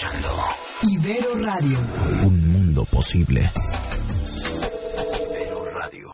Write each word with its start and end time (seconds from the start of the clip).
escuchando 0.00 0.28
Ibero 0.88 1.34
Radio. 1.44 1.78
Un 2.22 2.48
mundo 2.52 2.84
posible. 2.86 3.52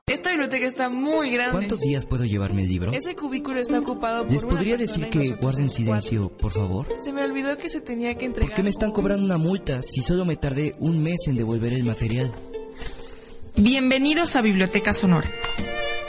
Esta 0.07 0.31
biblioteca 0.31 0.67
está 0.67 0.89
muy 0.89 1.31
grande. 1.31 1.53
¿Cuántos 1.53 1.81
días 1.81 2.05
puedo 2.05 2.25
llevarme 2.25 2.63
el 2.63 2.69
libro? 2.69 2.93
Ese 2.93 3.15
cubículo 3.15 3.61
está 3.61 3.79
ocupado 3.79 4.25
por 4.25 4.33
¿Les 4.33 4.43
una 4.43 4.53
podría 4.53 4.77
decir 4.77 5.09
que 5.09 5.31
guarden 5.35 5.71
silencio, 5.71 6.31
por 6.31 6.53
favor? 6.53 6.87
Se 7.03 7.13
me 7.13 7.23
olvidó 7.23 7.57
que 7.59 7.69
se 7.69 7.81
tenía 7.81 8.17
que 8.17 8.25
entregar. 8.25 8.51
¿Por 8.51 8.57
qué 8.57 8.63
me 8.65 8.71
están 8.71 8.91
cobrando 8.91 9.25
una 9.25 9.39
multa 9.39 9.83
si 9.83 10.03
solo 10.03 10.25
me 10.25 10.37
tardé 10.37 10.75
un 10.79 11.03
mes 11.03 11.29
en 11.29 11.37
devolver 11.37 11.73
el 11.73 11.85
material? 11.85 12.33
Bienvenidos 13.57 14.35
a 14.37 14.43
Biblioteca 14.43 14.95
Sonora. 14.95 15.31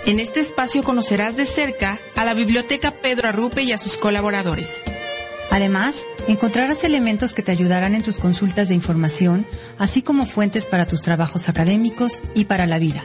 En 0.06 0.20
este 0.20 0.40
espacio 0.40 0.84
conocerás 0.84 1.38
de 1.38 1.46
cerca 1.46 2.00
a 2.16 2.26
la 2.26 2.34
Biblioteca 2.34 2.92
Pedro 2.92 3.28
Arrupe 3.28 3.64
y 3.64 3.72
a 3.72 3.78
sus 3.78 3.98
colaboradores. 3.98 4.84
Además, 5.52 6.06
encontrarás 6.28 6.84
elementos 6.84 7.34
que 7.34 7.42
te 7.42 7.52
ayudarán 7.52 7.96
en 7.96 8.04
tus 8.04 8.18
consultas 8.18 8.70
de 8.70 8.76
información, 8.76 9.46
así 9.78 10.02
como 10.02 10.26
fuentes 10.26 10.66
para 10.66 10.86
tus 10.86 11.02
trabajos 11.02 11.50
académicos 11.50 12.22
y 12.36 12.46
para 12.46 12.66
la 12.66 12.80
vida. 12.80 13.04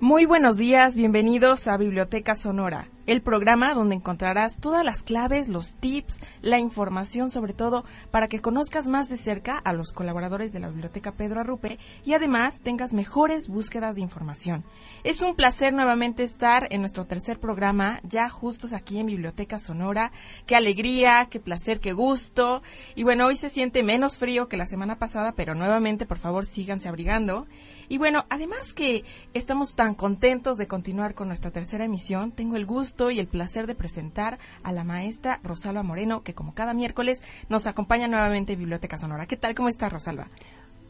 Muy 0.00 0.26
buenos 0.26 0.58
días, 0.58 0.96
bienvenidos 0.96 1.66
a 1.66 1.76
Biblioteca 1.78 2.36
Sonora, 2.36 2.88
el 3.06 3.22
programa 3.22 3.74
donde 3.74 3.94
encontrarás 3.94 4.58
todas 4.58 4.84
las 4.84 5.02
claves, 5.02 5.48
los 5.48 5.76
tips, 5.76 6.20
la 6.42 6.58
información 6.58 7.30
sobre 7.30 7.52
todo 7.52 7.84
para 8.10 8.28
que 8.28 8.40
conozcas 8.40 8.86
más 8.86 9.08
de 9.08 9.16
cerca 9.16 9.58
a 9.58 9.72
los 9.72 9.92
colaboradores 9.92 10.52
de 10.52 10.60
la 10.60 10.68
Biblioteca 10.68 11.12
Pedro 11.12 11.40
Arrupe 11.40 11.78
y 12.04 12.14
además 12.14 12.60
tengas 12.62 12.92
mejores 12.92 13.48
búsquedas 13.48 13.96
de 13.96 14.00
información. 14.00 14.64
Es 15.02 15.20
un 15.20 15.34
placer 15.34 15.72
nuevamente 15.72 16.22
estar 16.22 16.68
en 16.70 16.80
nuestro 16.80 17.04
tercer 17.04 17.38
programa, 17.38 18.00
ya 18.04 18.28
justos 18.28 18.72
aquí 18.72 18.98
en 18.98 19.06
Biblioteca 19.06 19.58
Sonora. 19.58 20.12
Qué 20.46 20.56
alegría, 20.56 21.28
qué 21.30 21.40
placer, 21.40 21.80
qué 21.80 21.92
gusto. 21.92 22.62
Y 22.94 23.02
bueno, 23.02 23.26
hoy 23.26 23.36
se 23.36 23.48
siente 23.48 23.82
menos 23.82 24.18
frío 24.18 24.48
que 24.48 24.56
la 24.56 24.66
semana 24.66 24.98
pasada, 24.98 25.32
pero 25.32 25.54
nuevamente 25.54 26.06
por 26.06 26.18
favor 26.18 26.46
síganse 26.46 26.88
abrigando. 26.88 27.46
Y 27.88 27.98
bueno, 27.98 28.24
además 28.30 28.72
que 28.72 29.04
estamos 29.34 29.74
tan 29.74 29.94
contentos 29.94 30.56
de 30.56 30.66
continuar 30.66 31.14
con 31.14 31.28
nuestra 31.28 31.50
tercera 31.50 31.84
emisión, 31.84 32.32
tengo 32.32 32.56
el 32.56 32.64
gusto 32.64 32.93
y 32.96 33.18
el 33.18 33.26
placer 33.26 33.66
de 33.66 33.74
presentar 33.74 34.38
a 34.62 34.72
la 34.72 34.84
maestra 34.84 35.40
Rosalba 35.42 35.82
Moreno, 35.82 36.22
que 36.22 36.34
como 36.34 36.54
cada 36.54 36.74
miércoles 36.74 37.22
nos 37.48 37.66
acompaña 37.66 38.06
nuevamente 38.06 38.52
en 38.52 38.60
Biblioteca 38.60 38.98
Sonora. 38.98 39.26
¿Qué 39.26 39.36
tal? 39.36 39.54
¿Cómo 39.54 39.68
está 39.68 39.88
Rosalba? 39.88 40.28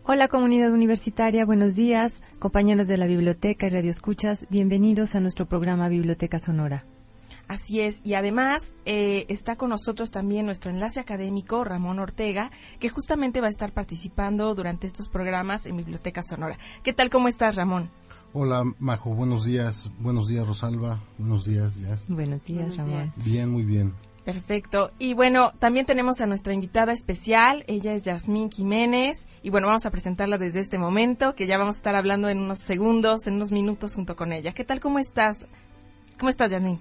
Hola 0.04 0.28
comunidad 0.28 0.70
universitaria, 0.70 1.46
buenos 1.46 1.74
días, 1.74 2.20
compañeros 2.38 2.88
de 2.88 2.98
la 2.98 3.06
biblioteca 3.06 3.66
y 3.66 3.70
radio 3.70 3.90
escuchas, 3.90 4.46
bienvenidos 4.50 5.14
a 5.14 5.20
nuestro 5.20 5.46
programa 5.46 5.88
Biblioteca 5.88 6.38
Sonora. 6.38 6.84
Así 7.48 7.80
es, 7.80 8.00
y 8.04 8.14
además 8.14 8.74
eh, 8.84 9.24
está 9.28 9.56
con 9.56 9.70
nosotros 9.70 10.10
también 10.10 10.44
nuestro 10.44 10.70
enlace 10.70 11.00
académico, 11.00 11.64
Ramón 11.64 11.98
Ortega, 11.98 12.50
que 12.80 12.90
justamente 12.90 13.40
va 13.40 13.46
a 13.46 13.50
estar 13.50 13.72
participando 13.72 14.54
durante 14.54 14.86
estos 14.86 15.08
programas 15.08 15.64
en 15.64 15.78
Biblioteca 15.78 16.22
Sonora. 16.22 16.58
¿Qué 16.82 16.92
tal? 16.92 17.08
¿Cómo 17.08 17.28
estás, 17.28 17.56
Ramón? 17.56 17.90
Hola, 18.36 18.64
Majo, 18.80 19.10
buenos 19.14 19.44
días. 19.44 19.92
Buenos 20.00 20.26
días, 20.26 20.44
Rosalba. 20.44 21.00
Buenos 21.18 21.44
días, 21.44 21.80
Jazz. 21.80 22.06
Buenos 22.08 22.42
días, 22.42 22.76
Ramón. 22.76 23.12
Bien, 23.16 23.48
muy 23.48 23.62
bien. 23.62 23.94
Perfecto. 24.24 24.90
Y 24.98 25.14
bueno, 25.14 25.52
también 25.60 25.86
tenemos 25.86 26.20
a 26.20 26.26
nuestra 26.26 26.52
invitada 26.52 26.92
especial. 26.92 27.62
Ella 27.68 27.92
es 27.92 28.04
Yasmín 28.04 28.50
Jiménez. 28.50 29.28
Y 29.42 29.50
bueno, 29.50 29.68
vamos 29.68 29.86
a 29.86 29.90
presentarla 29.92 30.36
desde 30.36 30.58
este 30.58 30.78
momento, 30.78 31.36
que 31.36 31.46
ya 31.46 31.58
vamos 31.58 31.76
a 31.76 31.78
estar 31.78 31.94
hablando 31.94 32.28
en 32.28 32.38
unos 32.40 32.58
segundos, 32.58 33.28
en 33.28 33.34
unos 33.34 33.52
minutos 33.52 33.94
junto 33.94 34.16
con 34.16 34.32
ella. 34.32 34.52
¿Qué 34.52 34.64
tal? 34.64 34.80
¿Cómo 34.80 34.98
estás? 34.98 35.46
¿Cómo 36.18 36.28
estás, 36.28 36.50
Yasmín? 36.50 36.80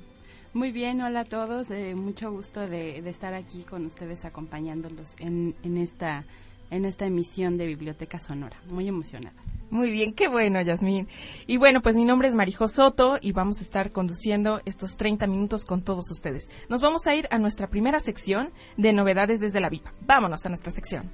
Muy 0.55 0.71
bien, 0.71 1.01
hola 1.01 1.19
a 1.21 1.25
todos. 1.25 1.69
eh, 1.69 1.93
mucho 1.93 2.31
gusto 2.31 2.61
de, 2.61 2.99
de 3.01 3.09
estar 3.11 3.35
aquí 3.35 3.63
con 3.63 3.85
ustedes 3.85 4.25
acompañándolos 4.25 5.13
en, 5.19 5.53
en, 5.63 5.77
esta, 5.77 6.25
en 6.73 6.85
esta 6.85 7.05
emisión 7.05 7.57
de 7.57 7.67
Biblioteca 7.67 8.19
Sonora. 8.19 8.57
Muy 8.69 8.87
emocionada. 8.87 9.35
Muy 9.69 9.89
bien, 9.89 10.13
qué 10.13 10.27
bueno, 10.27 10.61
Yasmín. 10.61 11.07
Y 11.47 11.57
bueno, 11.57 11.81
pues 11.81 11.95
mi 11.95 12.05
nombre 12.05 12.27
es 12.27 12.35
Marijo 12.35 12.67
Soto 12.67 13.17
y 13.21 13.31
vamos 13.31 13.59
a 13.59 13.61
estar 13.61 13.91
conduciendo 13.91 14.61
estos 14.65 14.97
30 14.97 15.25
minutos 15.27 15.65
con 15.65 15.81
todos 15.81 16.11
ustedes. 16.11 16.49
Nos 16.69 16.81
vamos 16.81 17.07
a 17.07 17.15
ir 17.15 17.27
a 17.31 17.39
nuestra 17.39 17.69
primera 17.69 17.99
sección 17.99 18.51
de 18.77 18.93
novedades 18.93 19.39
desde 19.39 19.59
la 19.59 19.69
VIPA. 19.69 19.93
Vámonos 20.01 20.45
a 20.45 20.49
nuestra 20.49 20.71
sección. 20.71 21.09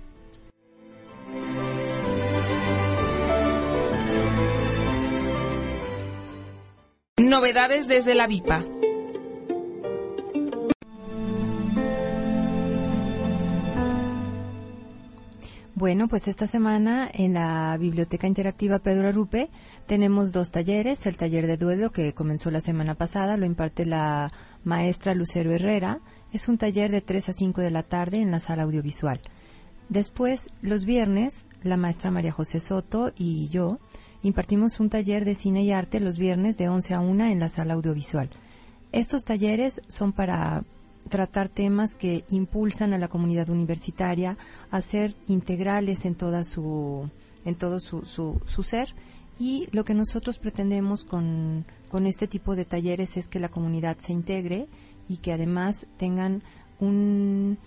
Novedades 7.18 7.88
desde 7.88 8.16
la 8.16 8.28
VIPA. 8.28 8.79
Bueno, 15.80 16.10
pues 16.10 16.28
esta 16.28 16.46
semana 16.46 17.10
en 17.14 17.36
la 17.36 17.78
Biblioteca 17.78 18.28
Interactiva 18.28 18.80
Pedro 18.80 19.08
Arrupe 19.08 19.50
tenemos 19.88 20.34
dos 20.34 20.52
talleres. 20.52 21.06
El 21.06 21.16
taller 21.16 21.48
de 21.48 21.56
duelo 21.56 21.94
que 21.94 22.12
comenzó 22.12 22.52
la 22.52 22.60
semana 22.60 22.96
pasada 22.96 23.38
lo 23.38 23.46
imparte 23.46 23.86
la 23.86 24.34
maestra 24.66 25.14
Lucero 25.14 25.54
Herrera. 25.54 26.02
Es 26.34 26.50
un 26.50 26.58
taller 26.58 26.92
de 26.92 27.00
3 27.00 27.30
a 27.30 27.32
5 27.32 27.62
de 27.62 27.72
la 27.72 27.84
tarde 27.84 28.20
en 28.20 28.30
la 28.30 28.42
sala 28.42 28.64
audiovisual. 28.64 29.22
Después, 29.88 30.50
los 30.62 30.84
viernes, 30.84 31.46
la 31.64 31.78
maestra 31.78 32.12
María 32.12 32.34
José 32.34 32.60
Soto 32.60 33.14
y 33.18 33.48
yo 33.48 33.80
impartimos 34.22 34.82
un 34.82 34.90
taller 34.90 35.24
de 35.24 35.34
cine 35.34 35.64
y 35.64 35.72
arte 35.72 36.02
los 36.02 36.18
viernes 36.18 36.58
de 36.58 36.68
11 36.68 36.94
a 36.94 37.00
1 37.00 37.24
en 37.28 37.40
la 37.40 37.48
sala 37.48 37.76
audiovisual. 37.76 38.30
Estos 38.92 39.24
talleres 39.24 39.82
son 39.88 40.12
para 40.12 40.66
tratar 41.08 41.50
temas 41.50 41.96
que 41.96 42.26
impulsan 42.30 42.94
a 42.94 42.98
la 42.98 43.08
comunidad 43.08 43.50
universitaria 43.50 44.38
a 44.70 44.82
ser 44.82 45.16
integrales 45.28 46.06
en 46.06 46.16
toda 46.16 46.44
su 46.44 47.10
en 47.46 47.56
todo 47.56 47.80
su, 47.80 48.04
su, 48.06 48.64
ser 48.64 48.94
y 49.40 49.70
lo 49.72 49.86
que 49.86 49.94
nosotros 49.94 50.40
pretendemos 50.40 51.06
con, 51.06 51.66
con 51.90 52.06
este 52.06 52.28
tipo 52.28 52.56
de 52.56 52.66
talleres 52.66 53.16
es 53.16 53.30
que 53.30 53.40
la 53.40 53.50
comunidad 53.50 53.98
se 53.98 54.12
integre 54.12 54.68
y 55.08 55.18
que 55.18 55.32
además 55.32 55.88
tengan 55.98 56.44
un, 56.80 57.58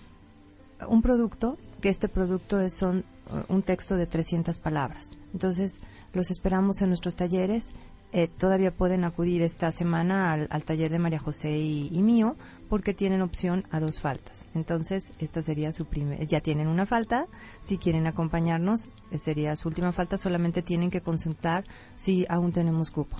un 0.87 1.01
producto, 1.01 1.57
que 1.81 1.89
este 1.89 2.07
producto 2.07 2.59
es 2.59 2.75
son 2.75 3.03
uh, 3.31 3.53
un 3.53 3.63
texto 3.63 3.95
de 3.97 4.07
300 4.07 4.59
palabras. 4.59 5.17
Entonces, 5.33 5.79
los 6.13 6.31
esperamos 6.31 6.81
en 6.81 6.89
nuestros 6.89 7.15
talleres. 7.15 7.71
Eh, 8.15 8.27
todavía 8.27 8.69
pueden 8.69 9.05
acudir 9.05 9.41
esta 9.41 9.71
semana 9.71 10.31
al, 10.31 10.47
al 10.51 10.63
taller 10.63 10.91
de 10.91 10.99
María 10.99 11.17
José 11.17 11.57
y, 11.57 11.89
mío 12.03 12.35
porque 12.69 12.93
tienen 12.93 13.23
opción 13.23 13.65
a 13.71 13.79
dos 13.79 13.99
faltas. 13.99 14.45
Entonces, 14.53 15.11
esta 15.17 15.41
sería 15.41 15.71
su 15.71 15.85
primer, 15.85 16.27
ya 16.27 16.39
tienen 16.39 16.67
una 16.67 16.85
falta, 16.85 17.25
si 17.61 17.79
quieren 17.79 18.05
acompañarnos, 18.05 18.91
eh, 19.09 19.17
sería 19.17 19.55
su 19.55 19.67
última 19.67 19.91
falta, 19.91 20.19
solamente 20.19 20.61
tienen 20.61 20.91
que 20.91 21.01
consultar 21.01 21.63
si 21.97 22.27
aún 22.29 22.51
tenemos 22.51 22.91
cupo. 22.91 23.17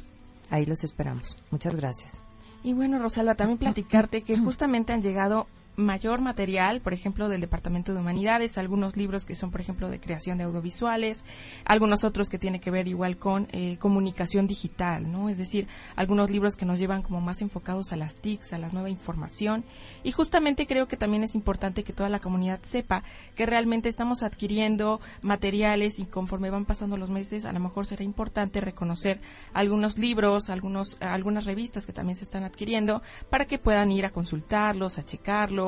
Ahí 0.51 0.67
los 0.67 0.83
esperamos. 0.83 1.37
Muchas 1.49 1.75
gracias. 1.75 2.21
Y 2.63 2.73
bueno, 2.73 2.99
Rosalba, 2.99 3.33
también 3.33 3.57
platicarte 3.57 4.21
que 4.21 4.37
justamente 4.37 4.93
han 4.93 5.01
llegado 5.01 5.47
mayor 5.75 6.21
material, 6.21 6.81
por 6.81 6.93
ejemplo, 6.93 7.29
del 7.29 7.41
Departamento 7.41 7.93
de 7.93 7.99
Humanidades, 7.99 8.57
algunos 8.57 8.95
libros 8.95 9.25
que 9.25 9.35
son, 9.35 9.51
por 9.51 9.61
ejemplo, 9.61 9.89
de 9.89 9.99
creación 9.99 10.37
de 10.37 10.43
audiovisuales, 10.43 11.23
algunos 11.65 12.03
otros 12.03 12.29
que 12.29 12.37
tienen 12.37 12.61
que 12.61 12.71
ver 12.71 12.87
igual 12.87 13.17
con 13.17 13.47
eh, 13.51 13.77
comunicación 13.79 14.47
digital, 14.47 15.11
¿no? 15.11 15.29
Es 15.29 15.37
decir, 15.37 15.67
algunos 15.95 16.29
libros 16.29 16.55
que 16.55 16.65
nos 16.65 16.79
llevan 16.79 17.01
como 17.01 17.21
más 17.21 17.41
enfocados 17.41 17.91
a 17.91 17.95
las 17.95 18.17
TICs, 18.17 18.53
a 18.53 18.57
la 18.57 18.69
nueva 18.69 18.89
información. 18.89 19.65
Y 20.03 20.11
justamente 20.11 20.67
creo 20.67 20.87
que 20.87 20.97
también 20.97 21.23
es 21.23 21.35
importante 21.35 21.83
que 21.83 21.93
toda 21.93 22.09
la 22.09 22.19
comunidad 22.19 22.59
sepa 22.63 23.03
que 23.35 23.45
realmente 23.45 23.89
estamos 23.89 24.21
adquiriendo 24.21 24.99
materiales 25.21 25.99
y 25.99 26.05
conforme 26.05 26.49
van 26.49 26.65
pasando 26.65 26.97
los 26.97 27.09
meses, 27.09 27.45
a 27.45 27.53
lo 27.53 27.59
mejor 27.59 27.87
será 27.87 28.03
importante 28.03 28.61
reconocer 28.61 29.21
algunos 29.53 29.97
libros, 29.97 30.49
algunos, 30.49 30.97
algunas 31.01 31.45
revistas 31.45 31.85
que 31.85 31.93
también 31.93 32.15
se 32.15 32.23
están 32.23 32.43
adquiriendo 32.43 33.01
para 33.29 33.45
que 33.45 33.57
puedan 33.57 33.91
ir 33.91 34.05
a 34.05 34.11
consultarlos, 34.11 34.97
a 34.97 35.05
checarlos 35.05 35.62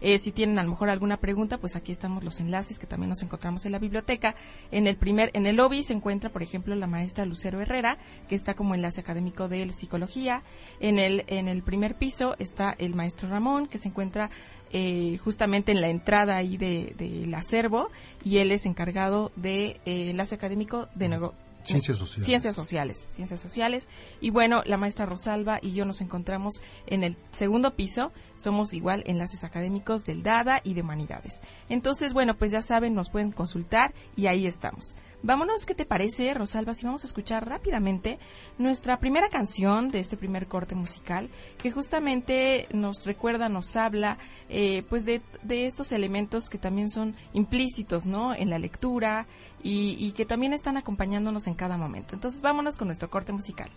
Eh, 0.00 0.18
si 0.18 0.32
tienen 0.32 0.58
a 0.58 0.62
lo 0.62 0.70
mejor 0.70 0.90
alguna 0.90 1.16
pregunta, 1.16 1.58
pues 1.58 1.76
aquí 1.76 1.92
estamos 1.92 2.24
los 2.24 2.40
enlaces 2.40 2.78
que 2.78 2.86
también 2.86 3.10
nos 3.10 3.22
encontramos 3.22 3.64
en 3.66 3.72
la 3.72 3.78
biblioteca. 3.78 4.34
En 4.70 4.86
el 4.86 4.96
primer, 4.96 5.30
en 5.34 5.46
el 5.46 5.56
lobby 5.56 5.82
se 5.82 5.94
encuentra, 5.94 6.30
por 6.30 6.42
ejemplo, 6.42 6.74
la 6.74 6.86
maestra 6.86 7.24
Lucero 7.24 7.60
Herrera, 7.60 7.98
que 8.28 8.34
está 8.34 8.54
como 8.54 8.74
enlace 8.74 9.00
académico 9.00 9.48
de 9.48 9.72
psicología. 9.72 10.42
En 10.80 10.98
el, 10.98 11.24
en 11.26 11.48
el 11.48 11.62
primer 11.62 11.96
piso 11.96 12.36
está 12.38 12.74
el 12.78 12.94
maestro 12.94 13.28
Ramón, 13.28 13.66
que 13.66 13.78
se 13.78 13.88
encuentra 13.88 14.30
eh, 14.70 15.18
justamente 15.24 15.72
en 15.72 15.80
la 15.80 15.88
entrada 15.88 16.36
ahí 16.36 16.58
del 16.58 16.94
de, 16.96 17.34
acervo 17.34 17.90
y 18.22 18.38
él 18.38 18.52
es 18.52 18.66
encargado 18.66 19.32
de 19.34 19.80
eh, 19.86 20.10
enlace 20.10 20.34
académico 20.34 20.88
de 20.94 21.08
nuevo 21.08 21.34
Ciencias 21.68 22.54
sociales. 22.54 23.08
Ciencias 23.10 23.40
sociales. 23.40 23.88
Y 24.20 24.30
bueno, 24.30 24.62
la 24.66 24.76
maestra 24.76 25.06
Rosalba 25.06 25.58
y 25.62 25.72
yo 25.72 25.84
nos 25.84 26.00
encontramos 26.00 26.60
en 26.86 27.04
el 27.04 27.16
segundo 27.30 27.76
piso. 27.76 28.12
Somos 28.36 28.72
igual 28.72 29.02
enlaces 29.06 29.44
académicos 29.44 30.04
del 30.04 30.22
DADA 30.22 30.60
y 30.64 30.74
de 30.74 30.82
Humanidades. 30.82 31.40
Entonces, 31.68 32.12
bueno, 32.14 32.36
pues 32.36 32.50
ya 32.50 32.62
saben, 32.62 32.94
nos 32.94 33.10
pueden 33.10 33.32
consultar 33.32 33.92
y 34.16 34.26
ahí 34.26 34.46
estamos. 34.46 34.94
Vámonos, 35.20 35.66
¿qué 35.66 35.74
te 35.74 35.84
parece, 35.84 36.32
Rosalba? 36.32 36.74
Si 36.74 36.86
vamos 36.86 37.02
a 37.02 37.08
escuchar 37.08 37.48
rápidamente 37.48 38.20
nuestra 38.56 39.00
primera 39.00 39.28
canción 39.28 39.88
de 39.88 39.98
este 39.98 40.16
primer 40.16 40.46
corte 40.46 40.76
musical, 40.76 41.28
que 41.60 41.72
justamente 41.72 42.68
nos 42.72 43.04
recuerda, 43.04 43.48
nos 43.48 43.74
habla, 43.74 44.16
eh, 44.48 44.84
pues 44.88 45.04
de, 45.04 45.20
de, 45.42 45.66
estos 45.66 45.90
elementos 45.90 46.48
que 46.48 46.56
también 46.56 46.88
son 46.88 47.16
implícitos, 47.32 48.06
¿no? 48.06 48.32
En 48.32 48.48
la 48.48 48.60
lectura 48.60 49.26
y, 49.62 49.96
y 49.98 50.12
que 50.12 50.24
también 50.24 50.52
están 50.52 50.76
acompañándonos 50.76 51.46
en 51.46 51.54
cada 51.54 51.76
momento. 51.76 52.14
Entonces, 52.14 52.42
vámonos 52.42 52.76
con 52.76 52.88
nuestro 52.88 53.10
corte 53.10 53.32
musical. 53.32 53.70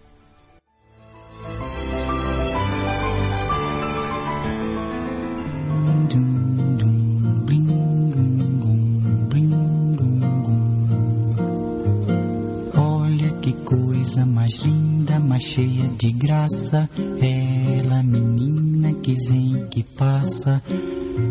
coisa 14.12 14.26
mais 14.26 14.58
linda, 14.58 15.20
mais 15.20 15.44
cheia 15.44 15.88
de 15.98 16.12
graça. 16.12 16.90
Ela, 17.22 18.04
menina 18.04 18.94
que 18.96 19.14
vem 19.14 19.62
e 19.62 19.68
que 19.68 19.84
passa, 19.84 20.62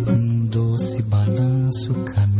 um 0.09 0.47
doce 0.47 1.03
balanço, 1.03 1.93
caminho 2.15 2.40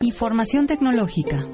Información 0.00 0.66
tecnológica. 0.66 1.46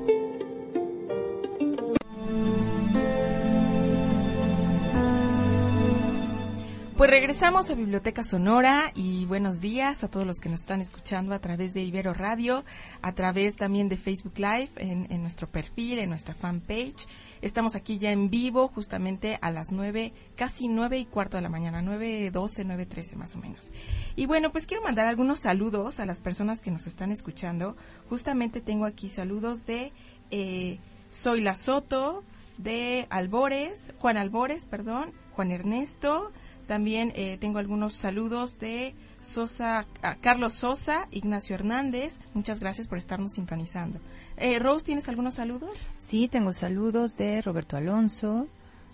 Regresamos 7.15 7.71
a 7.71 7.77
Biblioteca 7.77 8.25
Sonora 8.25 8.91
y 8.97 9.25
buenos 9.27 9.61
días 9.61 10.03
a 10.03 10.09
todos 10.09 10.27
los 10.27 10.41
que 10.41 10.49
nos 10.49 10.63
están 10.63 10.81
escuchando 10.81 11.33
a 11.33 11.39
través 11.39 11.73
de 11.73 11.85
Ibero 11.85 12.13
Radio, 12.13 12.65
a 13.03 13.13
través 13.13 13.55
también 13.55 13.89
de 13.89 13.97
Facebook 13.97 14.33
Live, 14.37 14.71
en, 14.79 15.23
nuestro 15.23 15.49
perfil, 15.49 16.01
en 16.01 16.11
nuestra 16.11 16.35
fanpage. 16.35 17.07
Estamos 17.41 17.77
aquí 17.77 17.99
ya 17.99 18.11
en 18.11 18.31
vivo 18.31 18.67
justamente 18.67 19.39
a 19.43 19.53
las 19.53 19.71
nueve, 19.71 20.13
casi 20.35 20.67
nueve 20.67 20.99
y 20.99 21.05
cuarto 21.05 21.37
de 21.37 21.45
la 21.45 21.49
mañana, 21.49 21.83
nueve 21.83 22.33
doce, 22.33 22.65
nueve 22.65 22.85
trece 22.85 23.15
más 23.15 23.37
o 23.37 23.39
menos. 23.39 23.71
Y 24.17 24.27
bueno, 24.27 24.51
pues 24.51 24.67
quiero 24.67 24.83
mandar 24.83 25.07
algunos 25.07 25.39
saludos 25.39 26.01
a 26.01 26.07
las 26.07 26.19
personas 26.19 26.63
que 26.63 26.73
nos 26.73 26.89
están 26.89 27.13
escuchando. 27.13 27.77
Justamente 28.09 28.61
tengo 28.61 28.87
aquí 28.87 29.09
saludos 29.09 29.67
de 29.67 29.93
eh, 30.33 30.81
Zoila 31.15 31.55
Soto, 31.55 32.25
de 32.59 33.07
Albores, 33.09 33.93
Juan 34.01 34.17
Albores, 34.17 34.67
perdón, 34.67 35.13
Juan 35.37 35.53
Ernesto. 35.53 36.33
También 36.67 37.13
eh, 37.15 37.37
tengo 37.41 37.59
algunos 37.59 37.95
saludos 37.95 38.59
de 38.59 38.95
Sosa, 39.21 39.87
ah, 40.03 40.17
Carlos 40.21 40.55
Sosa, 40.55 41.09
Ignacio 41.11 41.55
Hernández. 41.55 42.21
Muchas 42.33 42.61
gracias 42.61 42.89
por 42.89 42.99
estarnos 42.99 43.33
sintonizando. 43.33 44.01
Eh, 44.37 44.59
Rose, 44.59 44.85
¿tienes 44.85 45.09
algunos 45.09 45.35
saludos? 45.35 45.79
Sí, 45.99 46.29
tengo 46.29 46.53
saludos 46.53 47.17
de 47.17 47.43
Roberto 47.43 47.77
Alonso, 47.77 48.49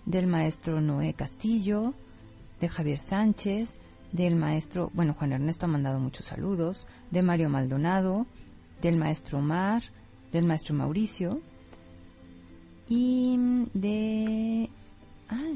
del 0.05 0.27
maestro 0.27 0.81
Noé 0.81 1.13
Castillo, 1.13 1.93
de 2.59 2.69
Javier 2.69 2.99
Sánchez, 2.99 3.77
del 4.11 4.35
maestro, 4.35 4.91
bueno, 4.93 5.15
Juan 5.17 5.33
Ernesto 5.33 5.65
ha 5.65 5.69
mandado 5.69 5.99
muchos 5.99 6.25
saludos, 6.25 6.85
de 7.11 7.21
Mario 7.21 7.49
Maldonado, 7.49 8.25
del 8.81 8.97
maestro 8.97 9.39
Omar, 9.39 9.83
del 10.31 10.45
maestro 10.45 10.75
Mauricio 10.75 11.41
y 12.87 13.37
de 13.73 14.69
ah, 15.29 15.53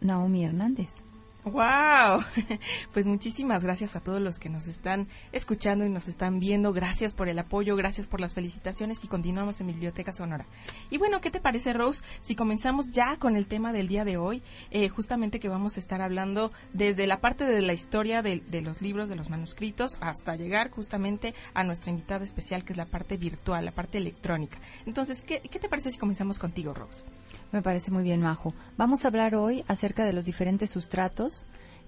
Naomi 0.00 0.44
Hernández. 0.44 1.02
Wow, 1.44 2.22
pues 2.92 3.08
muchísimas 3.08 3.64
gracias 3.64 3.96
a 3.96 4.00
todos 4.00 4.20
los 4.20 4.38
que 4.38 4.48
nos 4.48 4.68
están 4.68 5.08
escuchando 5.32 5.84
y 5.84 5.88
nos 5.88 6.06
están 6.06 6.38
viendo. 6.38 6.72
Gracias 6.72 7.14
por 7.14 7.28
el 7.28 7.36
apoyo, 7.36 7.74
gracias 7.74 8.06
por 8.06 8.20
las 8.20 8.32
felicitaciones 8.32 9.02
y 9.02 9.08
continuamos 9.08 9.60
en 9.60 9.66
Biblioteca 9.66 10.12
Sonora. 10.12 10.46
Y 10.88 10.98
bueno, 10.98 11.20
¿qué 11.20 11.32
te 11.32 11.40
parece, 11.40 11.72
Rose? 11.72 12.04
Si 12.20 12.36
comenzamos 12.36 12.92
ya 12.92 13.16
con 13.16 13.34
el 13.34 13.48
tema 13.48 13.72
del 13.72 13.88
día 13.88 14.04
de 14.04 14.18
hoy, 14.18 14.40
eh, 14.70 14.88
justamente 14.88 15.40
que 15.40 15.48
vamos 15.48 15.76
a 15.76 15.80
estar 15.80 16.00
hablando 16.00 16.52
desde 16.74 17.08
la 17.08 17.20
parte 17.20 17.44
de 17.44 17.60
la 17.60 17.72
historia 17.72 18.22
de, 18.22 18.38
de 18.38 18.62
los 18.62 18.80
libros, 18.80 19.08
de 19.08 19.16
los 19.16 19.28
manuscritos, 19.28 19.98
hasta 20.00 20.36
llegar 20.36 20.70
justamente 20.70 21.34
a 21.54 21.64
nuestra 21.64 21.90
invitada 21.90 22.24
especial, 22.24 22.64
que 22.64 22.72
es 22.72 22.76
la 22.76 22.86
parte 22.86 23.16
virtual, 23.16 23.64
la 23.64 23.72
parte 23.72 23.98
electrónica. 23.98 24.60
Entonces, 24.86 25.22
¿qué, 25.22 25.40
qué 25.40 25.58
te 25.58 25.68
parece 25.68 25.90
si 25.90 25.98
comenzamos 25.98 26.38
contigo, 26.38 26.72
Rose? 26.72 27.02
Me 27.50 27.62
parece 27.62 27.90
muy 27.90 28.02
bien, 28.02 28.20
Majo. 28.20 28.54
Vamos 28.78 29.04
a 29.04 29.08
hablar 29.08 29.34
hoy 29.34 29.64
acerca 29.68 30.04
de 30.04 30.12
los 30.12 30.24
diferentes 30.24 30.70
sustratos. 30.70 31.31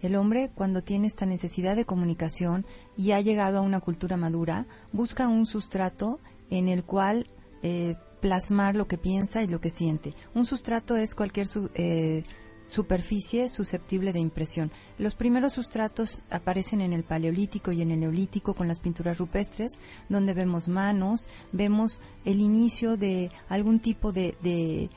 El 0.03 0.17
hombre, 0.17 0.51
cuando 0.55 0.83
tiene 0.83 1.07
esta 1.07 1.25
necesidad 1.25 1.77
de 1.77 1.87
comunicación 1.87 2.67
y 2.97 3.13
ha 3.13 3.21
llegado 3.21 3.59
a 3.59 3.63
una 3.63 3.81
cultura 3.81 4.17
madura, 4.17 4.67
busca 4.93 5.29
un 5.29 5.47
sustrato 5.47 6.21
en 6.51 6.69
el 6.69 6.85
cual 6.85 7.27
eh, 7.63 7.95
plasmar 8.21 8.77
lo 8.77 8.87
que 8.87 8.99
piensa 8.99 9.43
y 9.43 9.49
lo 9.49 9.61
que 9.61 9.71
siente. 9.71 10.15
Un 10.35 10.45
sustrato 10.45 10.97
es 10.97 11.15
cualquier 11.15 11.47
eh, 11.75 12.23
superficie 12.67 13.49
susceptible 13.49 14.13
de 14.13 14.21
impresión. 14.21 14.73
Los 14.99 15.15
primeros 15.15 15.55
sustratos 15.55 16.23
aparecen 16.31 16.81
en 16.81 16.93
el 16.93 17.05
Paleolítico 17.05 17.73
y 17.73 17.83
en 17.83 17.91
el 17.91 18.01
Neolítico 18.01 18.55
con 18.55 18.69
las 18.69 18.81
pinturas 18.81 19.19
rupestres, 19.19 19.73
donde 20.09 20.35
vemos 20.35 20.69
manos, 20.69 21.29
vemos 21.53 22.01
el 22.25 22.41
inicio 22.41 22.97
de 22.97 23.31
algún 23.49 23.81
tipo 23.81 24.13
de, 24.13 24.37
de 24.43 24.91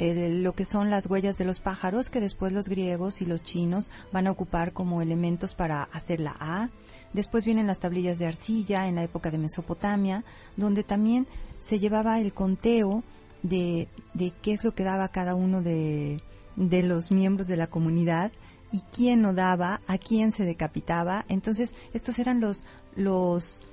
lo 0.00 0.54
que 0.54 0.64
son 0.64 0.88
las 0.88 1.06
huellas 1.06 1.36
de 1.36 1.44
los 1.44 1.60
pájaros 1.60 2.08
que 2.08 2.20
después 2.20 2.52
los 2.52 2.68
griegos 2.68 3.20
y 3.20 3.26
los 3.26 3.42
chinos 3.42 3.90
van 4.12 4.26
a 4.26 4.30
ocupar 4.30 4.72
como 4.72 5.02
elementos 5.02 5.54
para 5.54 5.82
hacer 5.84 6.20
la 6.20 6.36
A. 6.40 6.70
Después 7.12 7.44
vienen 7.44 7.66
las 7.66 7.80
tablillas 7.80 8.18
de 8.18 8.26
arcilla 8.26 8.88
en 8.88 8.94
la 8.94 9.04
época 9.04 9.30
de 9.30 9.38
Mesopotamia, 9.38 10.24
donde 10.56 10.84
también 10.84 11.26
se 11.58 11.78
llevaba 11.78 12.18
el 12.18 12.32
conteo 12.32 13.02
de, 13.42 13.88
de 14.14 14.32
qué 14.42 14.52
es 14.52 14.64
lo 14.64 14.74
que 14.74 14.84
daba 14.84 15.08
cada 15.08 15.34
uno 15.34 15.60
de, 15.60 16.22
de 16.56 16.82
los 16.82 17.10
miembros 17.10 17.46
de 17.46 17.56
la 17.56 17.66
comunidad 17.66 18.32
y 18.72 18.82
quién 18.92 19.22
no 19.22 19.34
daba, 19.34 19.80
a 19.86 19.98
quién 19.98 20.32
se 20.32 20.44
decapitaba. 20.44 21.24
Entonces, 21.28 21.74
estos 21.92 22.18
eran 22.18 22.40
los, 22.40 22.64
los, 22.96 23.64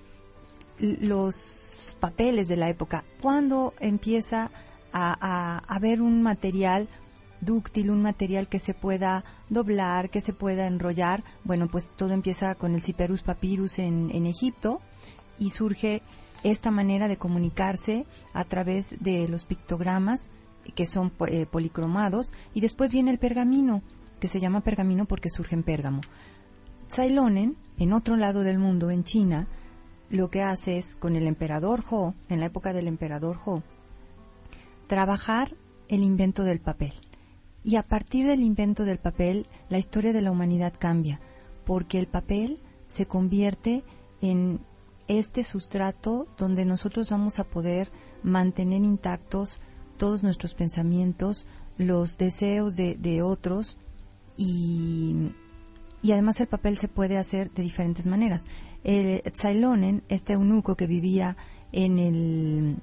los 0.79 1.95
papeles 1.99 2.47
de 2.47 2.57
la 2.57 2.69
época. 2.69 3.05
¿Cuándo 3.21 3.73
empieza 3.79 4.51
a, 4.97 5.79
ver 5.79 6.01
un 6.01 6.21
material 6.21 6.87
dúctil, 7.41 7.91
un 7.91 8.01
material 8.01 8.47
que 8.47 8.59
se 8.59 8.73
pueda 8.73 9.23
doblar, 9.49 10.09
que 10.09 10.21
se 10.21 10.33
pueda 10.33 10.67
enrollar. 10.67 11.23
Bueno, 11.43 11.67
pues 11.67 11.91
todo 11.95 12.11
empieza 12.11 12.55
con 12.55 12.73
el 12.73 12.81
Cyperus 12.81 13.23
papyrus 13.23 13.79
en, 13.79 14.25
Egipto 14.25 14.81
y 15.39 15.51
surge 15.51 16.01
esta 16.43 16.71
manera 16.71 17.07
de 17.07 17.17
comunicarse 17.17 18.05
a 18.33 18.43
través 18.43 18.95
de 18.99 19.27
los 19.27 19.45
pictogramas 19.45 20.29
que 20.75 20.85
son 20.85 21.13
eh, 21.27 21.45
policromados 21.45 22.33
y 22.53 22.61
después 22.61 22.91
viene 22.91 23.11
el 23.11 23.19
pergamino, 23.19 23.81
que 24.19 24.27
se 24.27 24.39
llama 24.39 24.61
pergamino 24.61 25.05
porque 25.05 25.29
surge 25.29 25.55
en 25.55 25.63
Pérgamo. 25.63 26.01
Ceilonen, 26.89 27.55
en 27.77 27.93
otro 27.93 28.15
lado 28.15 28.41
del 28.41 28.59
mundo, 28.59 28.91
en 28.91 29.03
China, 29.03 29.47
lo 30.09 30.29
que 30.29 30.41
hace 30.41 30.77
es 30.77 30.95
con 30.95 31.15
el 31.15 31.27
emperador 31.27 31.83
Ho, 31.89 32.15
en 32.29 32.39
la 32.39 32.47
época 32.47 32.73
del 32.73 32.87
emperador 32.87 33.39
Ho, 33.45 33.61
trabajar 34.87 35.55
el 35.87 36.03
invento 36.03 36.43
del 36.43 36.59
papel. 36.59 36.93
Y 37.63 37.75
a 37.75 37.83
partir 37.83 38.25
del 38.25 38.41
invento 38.41 38.85
del 38.85 38.97
papel, 38.97 39.47
la 39.69 39.77
historia 39.77 40.13
de 40.13 40.21
la 40.21 40.31
humanidad 40.31 40.73
cambia, 40.77 41.19
porque 41.65 41.99
el 41.99 42.07
papel 42.07 42.61
se 42.85 43.05
convierte 43.05 43.83
en 44.21 44.61
este 45.07 45.43
sustrato 45.43 46.27
donde 46.37 46.65
nosotros 46.65 47.09
vamos 47.09 47.39
a 47.39 47.43
poder 47.43 47.91
mantener 48.23 48.83
intactos 48.83 49.59
todos 49.97 50.23
nuestros 50.23 50.53
pensamientos, 50.53 51.45
los 51.77 52.17
deseos 52.17 52.75
de, 52.75 53.21
otros 53.21 53.77
y, 54.35 55.31
y, 56.01 56.11
además 56.11 56.39
el 56.39 56.47
papel 56.47 56.77
se 56.77 56.87
puede 56.87 57.17
hacer 57.17 57.51
de 57.51 57.63
diferentes 57.63 58.07
maneras. 58.07 58.45
El 58.83 59.21
Zailonen, 59.35 60.03
este 60.07 60.33
eunuco 60.33 60.75
que 60.75 60.87
vivía 60.87 61.35
en 61.71 61.99
el 61.99 62.77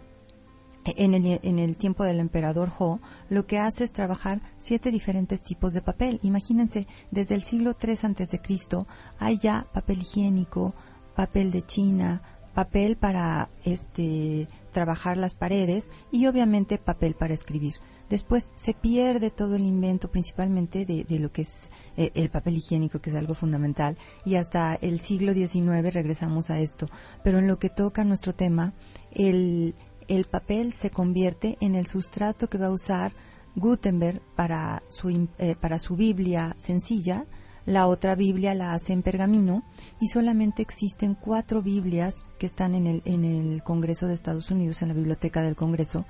en 0.85 1.15
el, 1.15 1.41
en 1.43 1.59
el, 1.59 1.77
tiempo 1.77 2.05
del 2.05 2.21
emperador 2.21 2.71
Ho, 2.79 3.01
lo 3.29 3.47
que 3.47 3.59
hace 3.59 3.85
es 3.85 3.93
trabajar 3.93 4.41
siete 4.59 4.91
diferentes 4.91 5.43
tipos 5.43 5.73
de 5.73 5.83
papel. 5.83 6.21
Imagínense, 6.23 6.87
desde 7.11 7.35
el 7.35 7.43
siglo 7.43 7.77
III 7.83 7.99
antes 8.03 8.31
de 8.31 8.41
Cristo 8.41 8.87
hay 9.19 9.39
ya 9.39 9.67
papel 9.73 10.03
higiénico, 10.03 10.75
papel 11.15 11.51
de 11.51 11.63
China, 11.63 12.23
papel 12.55 12.97
para 12.97 13.51
este 13.65 14.49
trabajar 14.73 15.17
las 15.17 15.37
paredes 15.37 15.93
y 16.11 16.27
obviamente 16.27 16.79
papel 16.79 17.15
para 17.15 17.35
escribir. 17.35 17.75
Después 18.11 18.51
se 18.55 18.75
pierde 18.75 19.31
todo 19.31 19.57
el 19.57 19.65
invento 19.65 20.11
principalmente 20.11 20.85
de, 20.85 21.05
de 21.05 21.19
lo 21.19 21.33
que 21.33 21.43
es 21.43 21.69
eh, 21.97 22.11
el 22.15 22.29
papel 22.29 22.59
higiénico, 22.59 23.01
que 23.01 23.11
es 23.11 23.17
algo 23.17 23.35
fundamental, 23.35 23.97
y 24.27 24.35
hasta 24.35 24.75
el 24.75 25.01
siglo 25.01 25.33
XIX 25.33 25.95
regresamos 25.95 26.51
a 26.51 26.61
esto. 26.61 26.91
Pero 27.23 27.39
en 27.39 27.47
lo 27.47 27.59
que 27.59 27.71
toca 27.71 28.05
nuestro 28.05 28.35
tema, 28.35 28.75
el, 29.11 29.75
el 30.09 30.25
papel 30.25 30.73
se 30.73 30.91
convierte 30.91 31.57
en 31.61 31.75
el 31.75 31.87
sustrato 31.87 32.49
que 32.49 32.59
va 32.59 32.67
a 32.67 32.73
usar 32.73 33.13
Gutenberg 33.57 34.21
para 34.35 34.83
su, 34.89 35.29
eh, 35.39 35.55
para 35.61 35.79
su 35.79 35.97
Biblia 35.97 36.55
sencilla, 36.59 37.27
la 37.67 37.87
otra 37.87 38.15
Biblia 38.15 38.55
la 38.55 38.75
hace 38.75 38.93
en 38.93 39.03
pergamino 39.03 39.63
y 40.01 40.09
solamente 40.09 40.61
existen 40.61 41.15
cuatro 41.15 41.63
Biblias 41.63 42.25
que 42.39 42.47
están 42.47 42.75
en 42.75 42.87
el, 42.87 43.03
en 43.07 43.25
el 43.25 43.63
Congreso 43.63 44.07
de 44.07 44.15
Estados 44.15 44.51
Unidos, 44.51 44.83
en 44.83 44.89
la 44.89 44.95
Biblioteca 44.95 45.41
del 45.41 45.57
Congreso, 45.57 46.05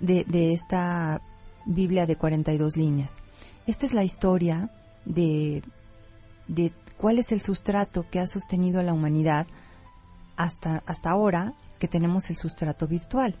de, 0.00 0.24
de 0.24 0.52
esta 0.52 1.22
Biblia 1.64 2.06
de 2.06 2.16
42 2.16 2.76
líneas. 2.76 3.16
Esta 3.66 3.86
es 3.86 3.94
la 3.94 4.02
historia 4.02 4.70
de, 5.04 5.62
de 6.48 6.72
cuál 6.96 7.18
es 7.18 7.30
el 7.30 7.40
sustrato 7.40 8.06
que 8.10 8.18
ha 8.18 8.26
sostenido 8.26 8.80
a 8.80 8.82
la 8.82 8.92
humanidad 8.92 9.46
hasta, 10.36 10.82
hasta 10.86 11.10
ahora 11.10 11.54
que 11.78 11.88
tenemos 11.88 12.30
el 12.30 12.36
sustrato 12.36 12.86
virtual, 12.86 13.36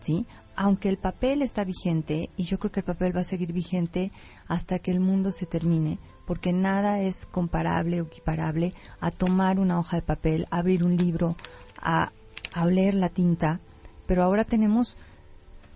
¿sí? 0.00 0.26
Aunque 0.56 0.88
el 0.88 0.98
papel 0.98 1.42
está 1.42 1.64
vigente, 1.64 2.30
y 2.36 2.44
yo 2.44 2.58
creo 2.58 2.72
que 2.72 2.80
el 2.80 2.86
papel 2.86 3.16
va 3.16 3.20
a 3.20 3.24
seguir 3.24 3.52
vigente 3.52 4.12
hasta 4.48 4.78
que 4.78 4.90
el 4.90 5.00
mundo 5.00 5.30
se 5.30 5.46
termine, 5.46 5.98
porque 6.26 6.52
nada 6.52 7.00
es 7.00 7.26
comparable 7.26 8.00
o 8.00 8.06
equiparable 8.06 8.74
a 9.00 9.10
tomar 9.10 9.58
una 9.58 9.78
hoja 9.78 9.96
de 9.96 10.02
papel, 10.02 10.46
abrir 10.50 10.84
un 10.84 10.96
libro, 10.96 11.36
a, 11.80 12.12
a 12.54 12.64
oler 12.64 12.94
la 12.94 13.08
tinta, 13.08 13.60
pero 14.06 14.22
ahora 14.22 14.44
tenemos 14.44 14.96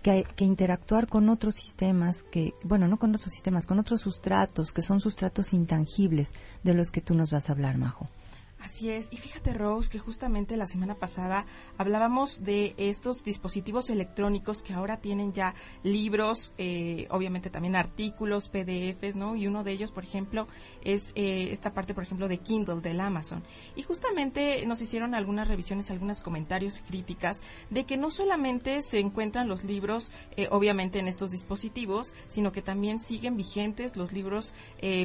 que, 0.03 0.25
que, 0.35 0.45
interactuar 0.45 1.07
con 1.07 1.27
otros 1.29 1.55
sistemas, 1.55 2.23
que, 2.23 2.53
bueno, 2.63 2.87
no 2.87 2.97
con 2.97 3.13
otros 3.13 3.33
sistemas, 3.33 3.65
con 3.65 3.79
otros 3.79 4.01
sustratos, 4.01 4.71
que 4.71 4.81
son 4.81 4.99
sustratos 4.99 5.53
intangibles 5.53 6.33
de 6.63 6.73
los 6.73 6.91
que 6.91 7.01
tú 7.01 7.13
nos 7.13 7.31
vas 7.31 7.49
a 7.49 7.53
hablar, 7.53 7.77
Majo. 7.77 8.07
Así 8.59 8.89
es. 8.89 9.13
Y 9.13 9.17
fíjate, 9.17 9.53
Rose, 9.53 9.89
que 9.89 9.99
justamente 9.99 10.57
la 10.57 10.65
semana 10.65 10.95
pasada 10.95 11.45
hablábamos 11.77 12.43
de 12.43 12.73
estos 12.77 13.23
dispositivos 13.23 13.89
electrónicos 13.91 14.63
que 14.63 14.73
ahora 14.73 14.97
tienen 14.97 15.31
ya 15.31 15.53
libros, 15.83 16.53
eh, 16.57 17.07
obviamente 17.11 17.51
también 17.51 17.75
artículos, 17.75 18.49
PDFs, 18.49 19.15
¿no? 19.15 19.35
Y 19.35 19.47
uno 19.47 19.63
de 19.63 19.73
ellos, 19.73 19.91
por 19.91 20.03
ejemplo, 20.03 20.47
es 20.83 21.11
eh, 21.15 21.49
esta 21.51 21.73
parte, 21.73 21.93
por 21.93 22.03
ejemplo, 22.03 22.27
de 22.27 22.39
Kindle, 22.39 22.81
del 22.81 22.99
Amazon. 22.99 23.43
Y 23.75 23.83
justamente 23.83 24.65
nos 24.65 24.81
hicieron 24.81 25.13
algunas 25.13 25.47
revisiones, 25.47 25.91
algunos 25.91 26.21
comentarios 26.21 26.79
y 26.79 26.81
críticas 26.81 27.43
de 27.69 27.85
que 27.85 27.95
no 27.95 28.09
solamente 28.09 28.81
se 28.81 28.99
encuentran 28.99 29.47
los 29.47 29.63
libros, 29.65 30.11
eh, 30.35 30.47
obviamente, 30.49 30.99
en 30.99 31.07
estos 31.07 31.29
dispositivos, 31.29 32.13
sino 32.27 32.51
que 32.51 32.63
también 32.63 32.99
siguen 32.99 33.37
vigentes 33.37 33.95
los 33.95 34.13
libros, 34.13 34.53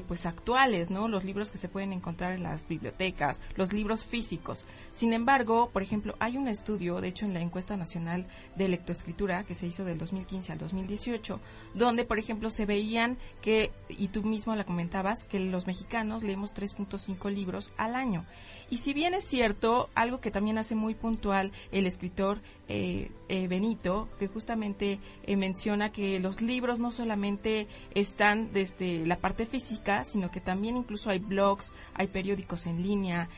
pues, 0.06 0.26
actuales, 0.26 0.90
¿no? 0.90 1.08
Los 1.08 1.24
libros 1.24 1.50
que 1.50 1.58
se 1.58 1.68
pueden 1.68 1.92
encontrar 1.92 2.32
en 2.32 2.42
las 2.42 2.66
bibliotecas 2.66 3.41
los 3.56 3.72
libros 3.72 4.04
físicos. 4.04 4.66
Sin 4.92 5.12
embargo, 5.12 5.70
por 5.72 5.82
ejemplo, 5.82 6.14
hay 6.18 6.36
un 6.36 6.48
estudio, 6.48 7.00
de 7.00 7.08
hecho 7.08 7.24
en 7.24 7.34
la 7.34 7.40
encuesta 7.40 7.76
nacional 7.76 8.26
de 8.56 8.68
lectoescritura 8.68 9.44
que 9.44 9.54
se 9.54 9.66
hizo 9.66 9.84
del 9.84 9.98
2015 9.98 10.52
al 10.52 10.58
2018, 10.58 11.40
donde, 11.74 12.04
por 12.04 12.18
ejemplo, 12.18 12.50
se 12.50 12.66
veían 12.66 13.18
que, 13.40 13.72
y 13.88 14.08
tú 14.08 14.22
mismo 14.22 14.54
la 14.56 14.64
comentabas, 14.64 15.24
que 15.24 15.40
los 15.40 15.66
mexicanos 15.66 16.22
leemos 16.22 16.54
3.5 16.54 17.30
libros 17.32 17.72
al 17.76 17.94
año. 17.94 18.26
Y 18.70 18.78
si 18.78 18.94
bien 18.94 19.14
es 19.14 19.24
cierto, 19.24 19.90
algo 19.94 20.20
que 20.20 20.30
también 20.30 20.58
hace 20.58 20.74
muy 20.74 20.94
puntual 20.94 21.52
el 21.72 21.86
escritor 21.86 22.40
eh, 22.68 23.10
eh, 23.32 23.48
Benito, 23.48 24.10
que 24.18 24.28
justamente 24.28 25.00
eh, 25.22 25.36
menciona 25.38 25.90
que 25.90 26.20
los 26.20 26.42
libros 26.42 26.78
no 26.80 26.92
solamente 26.92 27.66
están 27.94 28.52
desde 28.52 29.06
la 29.06 29.16
parte 29.20 29.46
física, 29.46 30.04
sino 30.04 30.30
que 30.30 30.42
también 30.42 30.76
incluso 30.76 31.08
hay 31.08 31.18
blogs, 31.18 31.72
hay 31.94 32.08
periódicos 32.08 32.66
en 32.66 32.82
línea, 32.82 33.30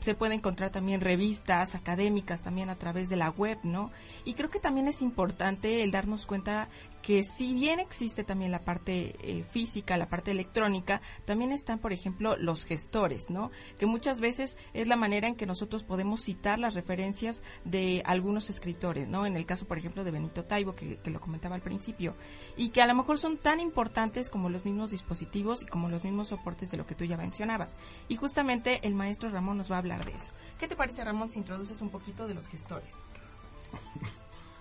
se 0.00 0.14
puede 0.14 0.34
encontrar 0.34 0.70
también 0.70 1.00
revistas 1.00 1.74
académicas 1.74 2.42
también 2.42 2.70
a 2.70 2.76
través 2.76 3.08
de 3.08 3.16
la 3.16 3.30
web, 3.30 3.58
¿no? 3.62 3.90
Y 4.24 4.34
creo 4.34 4.50
que 4.50 4.60
también 4.60 4.88
es 4.88 5.02
importante 5.02 5.82
el 5.82 5.90
darnos 5.90 6.26
cuenta 6.26 6.68
que 7.02 7.22
si 7.22 7.54
bien 7.54 7.80
existe 7.80 8.24
también 8.24 8.50
la 8.50 8.64
parte 8.64 9.14
eh, 9.22 9.44
física, 9.44 9.96
la 9.96 10.08
parte 10.08 10.30
electrónica, 10.30 11.00
también 11.24 11.52
están, 11.52 11.78
por 11.78 11.92
ejemplo, 11.92 12.36
los 12.36 12.64
gestores, 12.64 13.30
¿no? 13.30 13.50
Que 13.78 13.86
muchas 13.86 14.20
veces 14.20 14.56
es 14.74 14.88
la 14.88 14.96
manera 14.96 15.28
en 15.28 15.36
que 15.36 15.46
nosotros 15.46 15.84
podemos 15.84 16.22
citar 16.22 16.58
las 16.58 16.74
referencias 16.74 17.42
de 17.64 18.02
algunos 18.04 18.50
escritores, 18.50 19.08
¿no? 19.08 19.26
En 19.26 19.36
el 19.36 19.46
caso, 19.46 19.66
por 19.66 19.78
ejemplo, 19.78 20.04
de 20.04 20.10
Benito 20.10 20.44
Taibo, 20.44 20.74
que, 20.74 20.98
que 20.98 21.10
lo 21.10 21.20
comentaba 21.20 21.54
al 21.54 21.62
principio, 21.62 22.14
y 22.56 22.70
que 22.70 22.82
a 22.82 22.86
lo 22.86 22.94
mejor 22.94 23.18
son 23.18 23.38
tan 23.38 23.60
importantes 23.60 24.28
como 24.28 24.48
los 24.48 24.64
mismos 24.64 24.90
dispositivos 24.90 25.62
y 25.62 25.66
como 25.66 25.88
los 25.88 26.04
mismos 26.04 26.28
soportes 26.28 26.70
de 26.70 26.76
lo 26.76 26.86
que 26.86 26.94
tú 26.94 27.04
ya 27.04 27.16
mencionabas. 27.16 27.74
Y 28.08 28.16
justamente 28.16 28.80
el 28.86 28.94
maestro 28.94 29.30
Ramón 29.30 29.58
nos 29.58 29.70
va 29.70 29.76
a 29.76 29.78
hablar 29.78 29.87
de 29.96 30.12
eso. 30.12 30.32
¿Qué 30.58 30.68
te 30.68 30.76
parece, 30.76 31.04
Ramón, 31.04 31.28
si 31.28 31.38
introduces 31.38 31.80
un 31.80 31.88
poquito 31.88 32.28
de 32.28 32.34
los 32.34 32.48
gestores? 32.48 32.94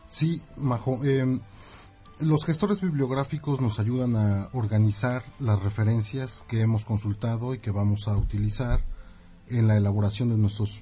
Sí, 0.09 0.41
Majo. 0.55 0.99
Eh, 1.03 1.39
los 2.19 2.45
gestores 2.45 2.81
bibliográficos 2.81 3.61
nos 3.61 3.79
ayudan 3.79 4.15
a 4.15 4.49
organizar 4.53 5.23
las 5.39 5.61
referencias 5.61 6.43
que 6.47 6.61
hemos 6.61 6.85
consultado 6.85 7.53
y 7.53 7.59
que 7.59 7.71
vamos 7.71 8.07
a 8.07 8.15
utilizar 8.15 8.81
en 9.49 9.67
la 9.67 9.77
elaboración 9.77 10.29
de 10.29 10.37
nuestros 10.37 10.81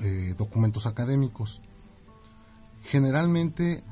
eh, 0.00 0.34
documentos 0.36 0.86
académicos. 0.86 1.60
Generalmente 2.84 3.82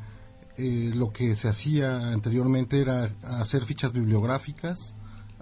eh, 0.57 0.91
lo 0.95 1.13
que 1.13 1.35
se 1.35 1.49
hacía 1.49 2.13
anteriormente 2.13 2.81
era 2.81 3.11
hacer 3.23 3.63
fichas 3.63 3.93
bibliográficas, 3.93 4.95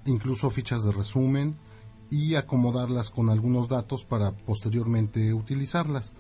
incluso 0.05 0.51
fichas 0.51 0.85
de 0.85 0.93
resumen 0.93 1.57
y 2.11 2.35
acomodarlas 2.35 3.11
con 3.11 3.31
algunos 3.31 3.69
datos 3.69 4.05
para 4.05 4.33
posteriormente 4.33 5.33
utilizarlas. 5.35 6.15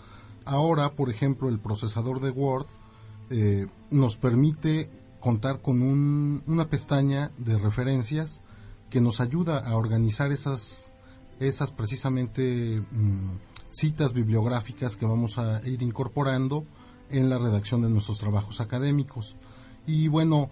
Ahora, 0.44 0.92
por 0.92 1.10
ejemplo, 1.10 1.48
el 1.48 1.58
procesador 1.58 2.20
de 2.20 2.30
Word 2.30 2.66
eh, 3.30 3.66
nos 3.90 4.16
permite 4.16 4.90
contar 5.20 5.62
con 5.62 6.42
una 6.46 6.68
pestaña 6.68 7.30
de 7.38 7.56
referencias 7.56 8.42
que 8.90 9.00
nos 9.00 9.20
ayuda 9.20 9.58
a 9.58 9.74
organizar 9.76 10.32
esas, 10.32 10.92
esas 11.40 11.72
precisamente 11.72 12.82
mm, 12.90 13.38
citas 13.70 14.12
bibliográficas 14.12 14.96
que 14.96 15.06
vamos 15.06 15.38
a 15.38 15.66
ir 15.66 15.82
incorporando 15.82 16.66
en 17.10 17.30
la 17.30 17.38
redacción 17.38 17.82
de 17.82 17.88
nuestros 17.88 18.18
trabajos 18.18 18.60
académicos. 18.60 19.36
Y 19.86 20.08
bueno, 20.08 20.50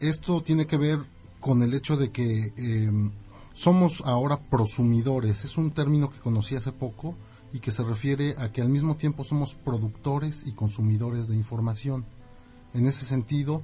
esto 0.00 0.42
tiene 0.42 0.66
que 0.66 0.76
ver 0.76 1.00
con 1.40 1.62
el 1.62 1.74
hecho 1.74 1.96
de 1.96 2.10
que 2.10 2.52
em, 2.56 3.10
somos 3.54 4.02
ahora 4.04 4.38
prosumidores. 4.40 5.44
Es 5.44 5.56
un 5.56 5.70
término 5.70 6.10
que 6.10 6.20
conocí 6.20 6.54
hace 6.54 6.72
poco 6.72 7.14
y 7.52 7.60
que 7.60 7.72
se 7.72 7.84
refiere 7.84 8.34
a 8.38 8.50
que 8.50 8.62
al 8.62 8.68
mismo 8.68 8.96
tiempo 8.96 9.24
somos 9.24 9.54
productores 9.54 10.44
y 10.46 10.52
consumidores 10.52 11.28
de 11.28 11.36
información. 11.36 12.04
En 12.74 12.86
ese 12.86 13.04
sentido, 13.04 13.62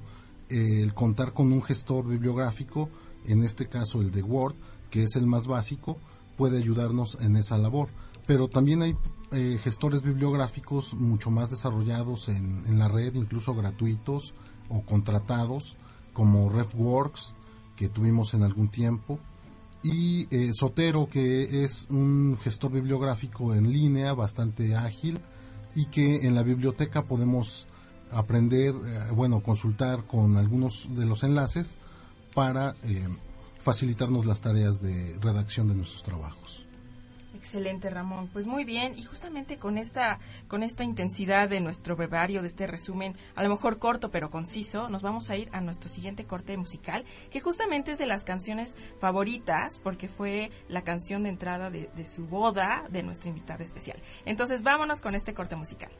el 0.49 0.93
contar 0.93 1.33
con 1.33 1.51
un 1.51 1.61
gestor 1.61 2.07
bibliográfico, 2.07 2.89
en 3.25 3.43
este 3.43 3.67
caso 3.67 4.01
el 4.01 4.11
de 4.11 4.21
Word, 4.21 4.55
que 4.89 5.03
es 5.03 5.15
el 5.15 5.25
más 5.25 5.47
básico, 5.47 5.97
puede 6.37 6.57
ayudarnos 6.57 7.17
en 7.21 7.35
esa 7.35 7.57
labor. 7.57 7.89
Pero 8.25 8.47
también 8.47 8.81
hay 8.81 8.95
eh, 9.31 9.59
gestores 9.61 10.01
bibliográficos 10.01 10.93
mucho 10.93 11.29
más 11.31 11.49
desarrollados 11.49 12.29
en, 12.29 12.79
la 12.79 12.87
red, 12.87 13.15
incluso 13.15 13.53
gratuitos 13.53 14.33
o 14.69 14.81
contratados, 14.81 15.77
como 16.13 16.49
RefWorks, 16.49 17.33
que 17.75 17.89
tuvimos 17.89 18.33
en 18.33 18.43
algún 18.43 18.69
tiempo, 18.69 19.19
y 19.83 20.27
eh, 20.35 20.51
Sotero, 20.53 21.07
que 21.07 21.63
es 21.63 21.87
un 21.89 22.37
gestor 22.41 22.71
bibliográfico 22.71 23.55
en 23.55 23.71
línea 23.71 24.13
bastante 24.13 24.75
ágil 24.75 25.19
y 25.75 25.85
que 25.85 26.27
en 26.27 26.35
la 26.35 26.43
biblioteca 26.43 27.03
podemos 27.03 27.67
aprender, 28.11 28.73
eh, 28.73 29.11
bueno, 29.13 29.41
consultar 29.41 30.05
con 30.05 30.37
algunos 30.37 30.93
de 30.95 31.05
los 31.05 31.23
enlaces 31.23 31.75
para 32.33 32.75
eh, 32.83 33.07
facilitarnos 33.59 34.25
las 34.25 34.41
tareas 34.41 34.81
de 34.81 35.17
redacción 35.21 35.67
de 35.69 35.75
nuestros 35.75 36.03
trabajos. 36.03 36.65
Excelente, 37.39 37.89
Ramón. 37.89 38.27
Pues 38.33 38.47
muy 38.47 38.65
bien, 38.65 38.95
y 38.97 39.03
justamente 39.03 39.57
con 39.57 39.77
esta 39.77 40.19
con 40.49 40.61
esta 40.61 40.83
intensidad 40.83 41.47
de 41.47 41.61
nuestro 41.61 41.95
brevario, 41.95 42.41
de 42.41 42.49
este 42.49 42.67
resumen, 42.67 43.15
a 43.33 43.43
lo 43.43 43.49
mejor 43.49 43.79
corto 43.79 44.11
pero 44.11 44.29
conciso, 44.29 44.89
nos 44.89 45.01
vamos 45.01 45.29
a 45.29 45.37
ir 45.37 45.47
a 45.53 45.61
nuestro 45.61 45.87
siguiente 45.87 46.25
corte 46.25 46.57
musical, 46.57 47.05
que 47.31 47.39
justamente 47.39 47.93
es 47.93 47.97
de 47.97 48.07
las 48.07 48.25
canciones 48.25 48.75
favoritas, 48.99 49.79
porque 49.79 50.09
fue 50.09 50.51
la 50.67 50.83
canción 50.83 51.23
de 51.23 51.29
entrada 51.29 51.69
de, 51.69 51.89
de 51.95 52.05
su 52.05 52.27
boda 52.27 52.83
de 52.89 53.03
nuestra 53.03 53.29
invitada 53.29 53.63
especial. 53.63 53.97
Entonces, 54.25 54.61
vámonos 54.61 54.99
con 54.99 55.15
este 55.15 55.33
corte 55.33 55.55
musical. 55.55 55.91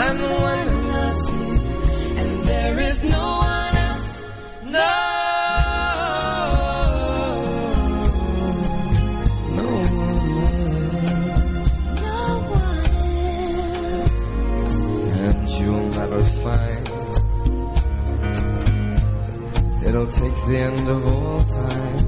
I'm 0.00 0.16
the 0.18 0.32
one 0.50 0.62
who 0.68 0.78
loves 0.96 1.24
you, 1.32 1.52
and 2.20 2.30
there 2.50 2.76
is 2.88 2.98
no 3.04 3.24
one 3.52 3.74
else. 3.88 4.08
No! 4.76 4.94
No 9.58 9.68
one 9.78 10.38
else. 12.06 12.48
And 15.24 15.40
you'll 15.58 15.90
never 16.00 16.22
find 16.44 16.86
it'll 19.88 20.06
take 20.06 20.36
the 20.46 20.56
end 20.58 20.88
of 20.88 21.06
all 21.06 21.42
time. 21.44 21.98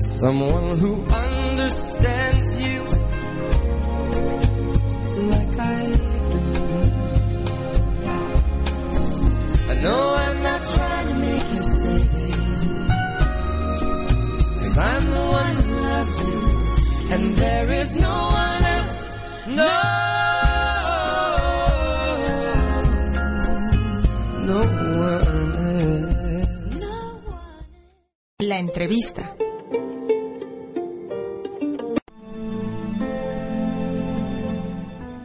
Someone 0.00 0.78
who 0.78 0.92
understands 1.04 2.57
know 9.82 10.02
I'm 10.24 10.42
not 10.42 10.60
trying 10.74 11.08
to 11.08 11.14
make 11.26 11.46
you 11.54 11.62
stay. 11.74 12.02
Cause 14.60 14.78
I'm 14.78 15.04
the 15.16 15.24
one 15.40 15.54
who 15.64 15.74
loves 15.92 16.16
you, 16.28 16.40
and 17.14 17.24
there 17.36 17.72
is 17.72 17.96
no 17.96 18.16
one 18.42 18.62
else. 18.76 18.98
No! 19.60 19.98
La 28.40 28.56
entrevista. 28.56 29.37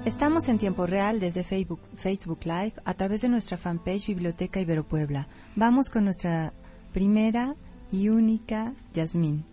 Estamos 0.06 0.50
en 0.50 0.58
tiempo 0.58 0.86
real 0.86 1.22
desde 1.22 1.46
Facebook, 1.46 1.80
Facebook 1.96 2.42
Live 2.44 2.74
a 2.84 2.94
través 2.94 3.22
de 3.22 3.30
nuestra 3.30 3.56
fanpage 3.56 4.08
Biblioteca 4.08 4.60
Ibero 4.60 4.84
Puebla. 4.84 5.30
Vamos 5.56 5.90
con 5.90 6.04
nuestra 6.04 6.54
primera 6.92 7.56
y 7.90 8.10
única 8.10 8.74
Yasmín. 8.94 9.46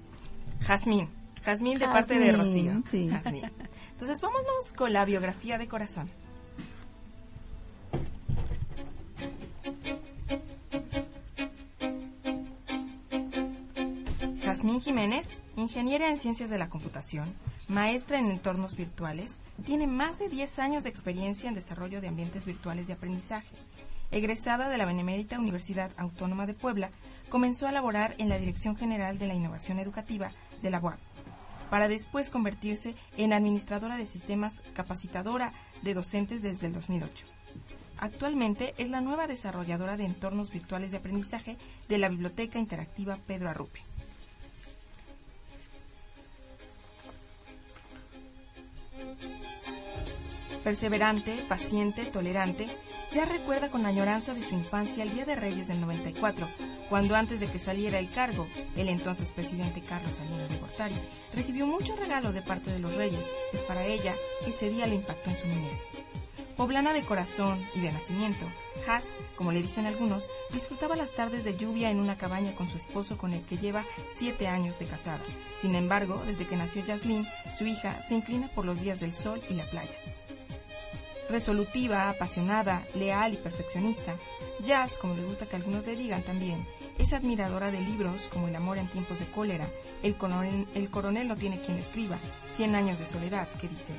Jazmín. 0.61 1.09
Jazmín 1.45 1.79
de 1.79 1.87
parte 1.87 2.19
de 2.19 2.33
Rocío. 2.33 2.83
Sí. 2.91 3.09
Entonces 3.93 4.21
vámonos 4.21 4.73
con 4.77 4.93
la 4.93 5.05
biografía 5.05 5.57
de 5.57 5.69
corazón. 5.69 6.11
Jazmín 14.43 14.81
Jiménez, 14.81 15.39
ingeniera 15.57 16.09
en 16.09 16.19
ciencias 16.19 16.51
de 16.51 16.59
la 16.59 16.69
computación, 16.69 17.33
maestra 17.71 18.19
en 18.19 18.31
entornos 18.31 18.77
virtuales, 18.77 19.39
tiene 19.65 19.87
más 19.87 20.19
de 20.19 20.29
10 20.29 20.59
años 20.59 20.83
de 20.83 20.91
experiencia 20.91 21.49
en 21.49 21.55
desarrollo 21.55 22.01
de 22.01 22.09
ambientes 22.09 22.45
virtuales 22.45 22.89
de 22.89 22.95
aprendizaje. 22.95 23.55
Egresada 24.11 24.69
de 24.69 24.77
la 24.77 24.87
Benemérita 24.87 25.39
Universidad 25.39 25.93
Autónoma 25.97 26.47
de 26.47 26.55
Puebla, 26.55 26.91
comenzó 27.29 27.69
a 27.69 27.73
laborar 27.73 28.17
en 28.19 28.29
la 28.29 28.39
Dirección 28.39 28.77
General 28.77 29.19
de 29.19 29.29
la 29.29 29.35
Innovación 29.35 29.79
Educativa 29.79 30.33
de 30.63 30.71
la 30.71 30.81
UAP, 30.81 30.99
para 31.71 31.87
después 31.87 32.29
convertirse 32.29 32.97
en 33.17 33.33
administradora 33.33 33.97
de 33.97 34.07
sistemas 34.07 34.63
capacitadora 34.75 35.51
de 35.83 35.95
docentes 35.95 36.43
desde 36.43 36.67
el 36.67 36.73
2008. 36.73 37.25
Actualmente 37.99 38.75
es 38.79 38.91
la 38.91 39.01
nueva 39.01 39.29
desarrolladora 39.29 39.97
de 39.97 40.07
entornos 40.07 40.51
virtuales 40.51 40.91
de 40.91 40.97
aprendizaje 40.97 41.57
de 41.89 41.99
la 41.99 42.09
Biblioteca 42.09 42.59
Interactiva 42.59 43.17
Pedro 43.29 43.49
Arrupe. 43.49 43.90
Perseverante, 50.65 51.37
paciente, 51.49 52.05
tolerante, 52.05 52.67
ya 53.13 53.25
recuerda 53.25 53.71
con 53.71 53.87
añoranza 53.87 54.35
de 54.35 54.43
su 54.43 54.55
infancia 54.55 55.03
el 55.03 55.13
Día 55.15 55.25
de 55.25 55.35
Reyes 55.35 55.69
del 55.69 55.81
94, 55.81 56.47
cuando 56.91 57.15
antes 57.15 57.41
de 57.41 57.47
que 57.47 57.59
saliera 57.59 57.99
el 57.99 58.11
cargo, 58.11 58.47
el 58.77 58.89
entonces 58.89 59.31
presidente 59.31 59.81
Carlos 59.81 60.17
Salinas 60.17 60.51
de 60.51 60.59
Gortari 60.59 60.95
recibió 61.35 61.67
muchos 61.67 61.99
regalos 61.99 62.35
de 62.35 62.43
parte 62.43 62.71
de 62.71 62.79
los 62.79 62.95
reyes, 62.95 63.25
pues 63.53 63.63
para 63.63 63.87
ella 63.87 64.15
ese 64.47 64.69
día 64.69 64.87
le 64.87 64.97
impactó 64.97 65.31
en 65.31 65.39
su 65.39 65.47
niñez. 65.47 65.87
Poblana 66.59 66.93
de 66.93 67.03
corazón 67.05 67.59
y 67.75 67.81
de 67.81 67.91
nacimiento, 67.91 68.45
Haas, 68.87 69.17
como 69.35 69.53
le 69.53 69.63
dicen 69.63 69.87
algunos, 69.87 70.29
disfrutaba 70.53 70.95
las 70.95 71.15
tardes 71.15 71.43
de 71.43 71.57
lluvia 71.57 71.91
en 71.91 72.01
una 72.01 72.19
cabaña 72.19 72.55
con 72.55 72.69
su 72.69 72.77
esposo 72.77 73.17
con 73.17 73.33
el 73.33 73.41
que 73.43 73.57
lleva 73.57 73.85
siete 74.11 74.47
años 74.47 74.79
de 74.79 74.85
casada. 74.85 75.23
Sin 75.59 75.75
embargo, 75.75 76.23
desde 76.27 76.47
que 76.47 76.57
nació 76.57 76.85
Jasmine, 76.87 77.27
su 77.57 77.67
hija 77.67 78.03
se 78.03 78.15
inclina 78.15 78.49
por 78.49 78.67
los 78.67 78.83
días 78.83 79.01
del 79.01 79.15
sol 79.15 79.41
y 79.49 79.55
la 79.55 79.65
playa. 79.65 79.97
Resolutiva, 81.31 82.11
apasionada, 82.11 82.85
leal 82.95 83.35
y 83.35 83.37
perfeccionista, 83.37 84.17
Jazz, 84.67 84.99
como 84.99 85.15
le 85.15 85.25
gusta 85.25 85.47
que 85.47 85.55
algunos 85.55 85.87
le 85.87 85.95
digan 85.95 86.23
también, 86.23 86.67
es 86.99 87.13
admiradora 87.13 87.71
de 87.71 87.81
libros 87.81 88.29
como 88.33 88.49
El 88.49 88.57
amor 88.57 88.79
en 88.79 88.89
tiempos 88.89 89.19
de 89.21 89.27
cólera, 89.27 89.69
El 90.03 90.17
coronel, 90.17 90.67
el 90.75 90.91
coronel 90.91 91.29
no 91.29 91.37
tiene 91.37 91.61
quien 91.61 91.79
escriba, 91.79 92.19
Cien 92.47 92.75
años 92.75 92.99
de 92.99 93.07
soledad, 93.07 93.49
que 93.61 93.69
dice. 93.69 93.95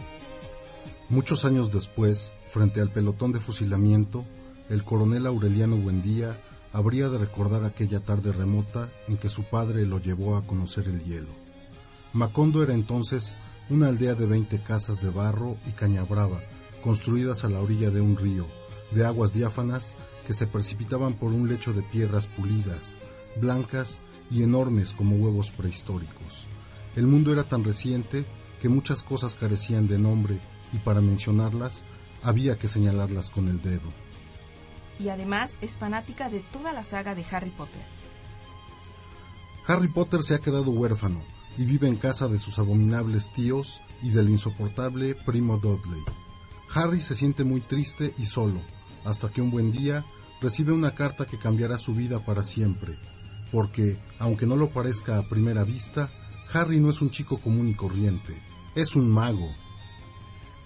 Muchos 1.10 1.46
años 1.46 1.72
después, 1.72 2.34
frente 2.46 2.82
al 2.82 2.90
pelotón 2.90 3.32
de 3.32 3.40
fusilamiento, 3.40 4.26
el 4.70 4.84
coronel 4.84 5.26
Aureliano 5.26 5.78
Buendía 5.78 6.38
habría 6.74 7.08
de 7.10 7.18
recordar 7.18 7.64
aquella 7.64 8.02
tarde 8.02 8.34
remota 8.34 8.90
en 9.08 9.18
que 9.18 9.30
su 9.30 9.44
padre 9.44 9.86
lo 9.86 10.00
llevó 10.00 10.36
a 10.36 10.46
conocer 10.46 10.88
el 10.88 11.04
hielo. 11.04 11.32
Macondo 12.14 12.62
era 12.62 12.74
entonces 12.74 13.36
una 13.70 13.88
aldea 13.88 14.16
de 14.16 14.26
20 14.26 14.60
casas 14.64 15.02
de 15.02 15.10
barro 15.10 15.58
y 15.66 15.72
caña 15.72 16.04
brava, 16.04 16.42
construidas 16.82 17.44
a 17.44 17.50
la 17.50 17.62
orilla 17.62 17.90
de 17.90 18.02
un 18.02 18.18
río, 18.18 18.48
de 18.92 19.06
aguas 19.06 19.34
diáfanas 19.34 19.96
que 20.26 20.34
se 20.34 20.48
precipitaban 20.48 21.14
por 21.14 21.32
un 21.32 21.48
lecho 21.48 21.74
de 21.74 21.82
piedras 21.82 22.28
pulidas, 22.28 22.98
blancas 23.40 24.02
y 24.30 24.44
enormes 24.44 24.92
como 24.92 25.16
huevos 25.16 25.52
prehistóricos. 25.52 26.46
El 26.96 27.08
mundo 27.08 27.32
era 27.32 27.44
tan 27.44 27.64
reciente 27.64 28.26
que 28.62 28.70
muchas 28.70 29.04
cosas 29.04 29.36
carecían 29.36 29.88
de 29.88 29.98
nombre 29.98 30.40
y 30.74 30.78
para 30.78 31.02
mencionarlas 31.02 31.84
había 32.24 32.58
que 32.58 32.68
señalarlas 32.68 33.30
con 33.30 33.48
el 33.48 33.62
dedo. 33.62 33.90
Y 35.00 35.10
además 35.10 35.58
es 35.62 35.78
fanática 35.78 36.30
de 36.30 36.42
toda 36.52 36.74
la 36.74 36.84
saga 36.84 37.16
de 37.16 37.26
Harry 37.32 37.50
Potter. 37.50 37.82
Harry 39.68 39.88
Potter 39.88 40.22
se 40.24 40.36
ha 40.36 40.40
quedado 40.40 40.72
huérfano 40.72 41.22
y 41.58 41.66
vive 41.66 41.88
en 41.88 41.96
casa 41.96 42.28
de 42.28 42.40
sus 42.40 42.60
abominables 42.60 43.32
tíos 43.34 43.80
y 44.04 44.10
del 44.10 44.30
insoportable 44.30 45.16
primo 45.16 45.58
Dudley. 45.58 46.04
Harry 46.74 47.02
se 47.02 47.16
siente 47.16 47.44
muy 47.44 47.60
triste 47.60 48.14
y 48.18 48.26
solo, 48.26 48.62
hasta 49.04 49.30
que 49.30 49.42
un 49.42 49.52
buen 49.52 49.72
día 49.72 50.06
recibe 50.42 50.72
una 50.72 50.96
carta 50.96 51.26
que 51.26 51.38
cambiará 51.38 51.78
su 51.78 51.94
vida 51.94 52.20
para 52.20 52.44
siempre, 52.44 52.96
porque, 53.52 54.00
aunque 54.20 54.46
no 54.46 54.56
lo 54.56 54.70
parezca 54.70 55.18
a 55.18 55.28
primera 55.28 55.64
vista, 55.64 56.10
Harry 56.54 56.80
no 56.80 56.90
es 56.90 57.02
un 57.02 57.12
chico 57.12 57.38
común 57.38 57.68
y 57.68 57.76
corriente, 57.76 58.42
es 58.76 58.96
un 58.96 59.10
mago. 59.10 59.50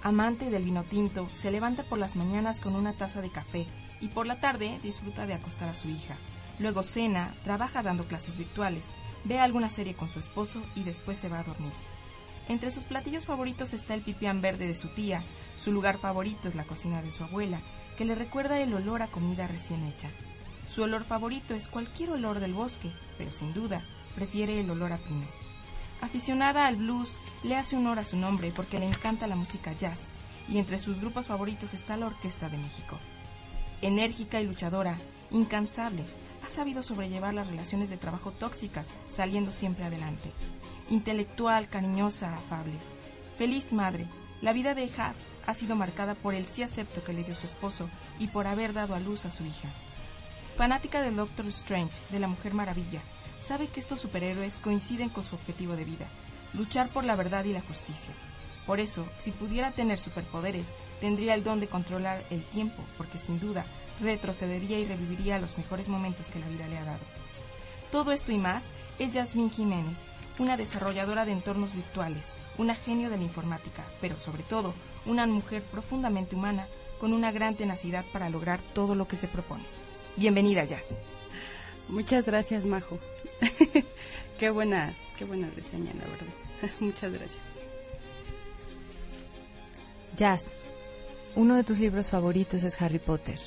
Amante 0.03 0.51
del 0.51 0.65
vino 0.65 0.83
tinto, 0.83 1.27
se 1.33 1.49
levanta 1.49 1.83
por 1.83 1.97
las 1.97 2.15
mañanas 2.15 2.59
con 2.59 2.75
una 2.75 2.93
taza 2.93 3.21
de 3.21 3.31
café 3.31 3.65
y 3.99 4.09
por 4.09 4.27
la 4.27 4.39
tarde 4.39 4.79
disfruta 4.83 5.25
de 5.25 5.33
acostar 5.33 5.69
a 5.69 5.75
su 5.75 5.89
hija. 5.89 6.15
Luego 6.59 6.83
cena, 6.83 7.33
trabaja 7.43 7.81
dando 7.81 8.05
clases 8.05 8.37
virtuales, 8.37 8.93
ve 9.23 9.39
alguna 9.39 9.71
serie 9.71 9.95
con 9.95 10.09
su 10.09 10.19
esposo 10.19 10.61
y 10.75 10.83
después 10.83 11.17
se 11.17 11.29
va 11.29 11.39
a 11.39 11.43
dormir. 11.43 11.73
Entre 12.47 12.69
sus 12.69 12.83
platillos 12.83 13.25
favoritos 13.25 13.73
está 13.73 13.95
el 13.95 14.01
pipián 14.01 14.41
verde 14.41 14.67
de 14.67 14.75
su 14.75 14.89
tía, 14.89 15.23
su 15.57 15.71
lugar 15.71 15.97
favorito 15.97 16.47
es 16.47 16.55
la 16.55 16.63
cocina 16.63 17.01
de 17.01 17.11
su 17.11 17.23
abuela, 17.23 17.59
que 17.97 18.05
le 18.05 18.13
recuerda 18.13 18.59
el 18.59 18.73
olor 18.73 19.01
a 19.01 19.07
comida 19.07 19.47
recién 19.47 19.83
hecha. 19.83 20.09
Su 20.69 20.83
olor 20.83 21.03
favorito 21.05 21.55
es 21.55 21.67
cualquier 21.69 22.11
olor 22.11 22.39
del 22.39 22.53
bosque, 22.53 22.91
pero 23.17 23.31
sin 23.31 23.53
duda 23.53 23.83
prefiere 24.13 24.59
el 24.59 24.69
olor 24.69 24.93
a 24.93 24.97
pino. 24.97 25.25
Aficionada 26.01 26.67
al 26.67 26.75
blues, 26.75 27.09
le 27.43 27.55
hace 27.55 27.77
honor 27.77 27.97
a 27.97 28.03
su 28.03 28.17
nombre 28.17 28.51
porque 28.55 28.79
le 28.79 28.85
encanta 28.85 29.27
la 29.27 29.35
música 29.35 29.73
jazz, 29.73 30.09
y 30.47 30.59
entre 30.59 30.77
sus 30.77 30.99
grupos 30.99 31.25
favoritos 31.25 31.73
está 31.73 31.97
la 31.97 32.07
Orquesta 32.07 32.49
de 32.49 32.57
México. 32.57 32.99
Enérgica 33.81 34.39
y 34.39 34.45
luchadora, 34.45 34.97
incansable, 35.31 36.05
ha 36.45 36.49
sabido 36.49 36.83
sobrellevar 36.83 37.33
las 37.33 37.47
relaciones 37.47 37.89
de 37.89 37.97
trabajo 37.97 38.31
tóxicas, 38.31 38.93
saliendo 39.07 39.51
siempre 39.51 39.85
adelante. 39.85 40.31
Intelectual, 40.89 41.67
cariñosa, 41.67 42.35
afable. 42.35 42.73
Feliz 43.37 43.73
madre, 43.73 44.07
la 44.41 44.53
vida 44.53 44.75
de 44.75 44.89
Haas 44.95 45.25
ha 45.47 45.53
sido 45.53 45.75
marcada 45.75 46.15
por 46.15 46.35
el 46.35 46.45
sí 46.45 46.63
acepto 46.63 47.03
que 47.03 47.13
le 47.13 47.23
dio 47.23 47.35
su 47.35 47.47
esposo 47.47 47.89
y 48.19 48.27
por 48.27 48.47
haber 48.47 48.73
dado 48.73 48.95
a 48.95 48.99
luz 48.99 49.25
a 49.25 49.31
su 49.31 49.45
hija. 49.45 49.69
Fanática 50.55 51.01
del 51.01 51.15
Doctor 51.15 51.47
Strange, 51.47 51.95
de 52.11 52.19
la 52.19 52.27
Mujer 52.27 52.53
Maravilla, 52.53 53.01
sabe 53.39 53.67
que 53.67 53.79
estos 53.79 53.99
superhéroes 53.99 54.59
coinciden 54.59 55.09
con 55.09 55.25
su 55.25 55.35
objetivo 55.35 55.75
de 55.75 55.85
vida, 55.85 56.07
luchar 56.53 56.89
por 56.89 57.03
la 57.03 57.15
verdad 57.15 57.45
y 57.45 57.53
la 57.53 57.61
justicia. 57.61 58.13
Por 58.65 58.79
eso, 58.79 59.05
si 59.17 59.31
pudiera 59.31 59.71
tener 59.71 59.99
superpoderes, 59.99 60.73
tendría 61.01 61.33
el 61.33 61.43
don 61.43 61.59
de 61.59 61.67
controlar 61.67 62.23
el 62.29 62.43
tiempo, 62.43 62.83
porque 62.97 63.17
sin 63.17 63.39
duda 63.39 63.65
retrocedería 63.99 64.79
y 64.79 64.85
reviviría 64.85 65.39
los 65.39 65.57
mejores 65.57 65.87
momentos 65.87 66.27
que 66.27 66.39
la 66.39 66.47
vida 66.47 66.67
le 66.67 66.77
ha 66.77 66.85
dado. 66.85 67.03
Todo 67.91 68.11
esto 68.11 68.31
y 68.31 68.37
más 68.37 68.71
es 68.99 69.13
Yasmín 69.13 69.51
Jiménez, 69.51 70.05
una 70.39 70.57
desarrolladora 70.57 71.25
de 71.25 71.31
entornos 71.31 71.73
virtuales, 71.73 72.33
una 72.57 72.75
genio 72.75 73.09
de 73.09 73.17
la 73.17 73.23
informática, 73.23 73.85
pero 74.01 74.19
sobre 74.19 74.43
todo 74.43 74.73
una 75.05 75.25
mujer 75.27 75.63
profundamente 75.63 76.35
humana 76.35 76.67
con 76.99 77.13
una 77.13 77.31
gran 77.31 77.55
tenacidad 77.55 78.05
para 78.11 78.29
lograr 78.29 78.61
todo 78.73 78.95
lo 78.95 79.07
que 79.07 79.15
se 79.15 79.27
propone. 79.27 79.63
Bienvenida, 80.15 80.65
Jazz. 80.65 80.97
Muchas 81.87 82.25
gracias, 82.25 82.65
Majo. 82.65 82.99
qué 84.39 84.49
buena, 84.49 84.93
qué 85.17 85.25
buena 85.25 85.49
reseña, 85.55 85.93
la 85.93 86.05
verdad. 86.05 86.75
Muchas 86.79 87.11
gracias. 87.11 87.43
Jazz, 90.15 90.53
uno 91.35 91.55
de 91.55 91.63
tus 91.63 91.79
libros 91.79 92.09
favoritos 92.09 92.63
es 92.63 92.81
Harry 92.81 92.99
Potter, 92.99 93.39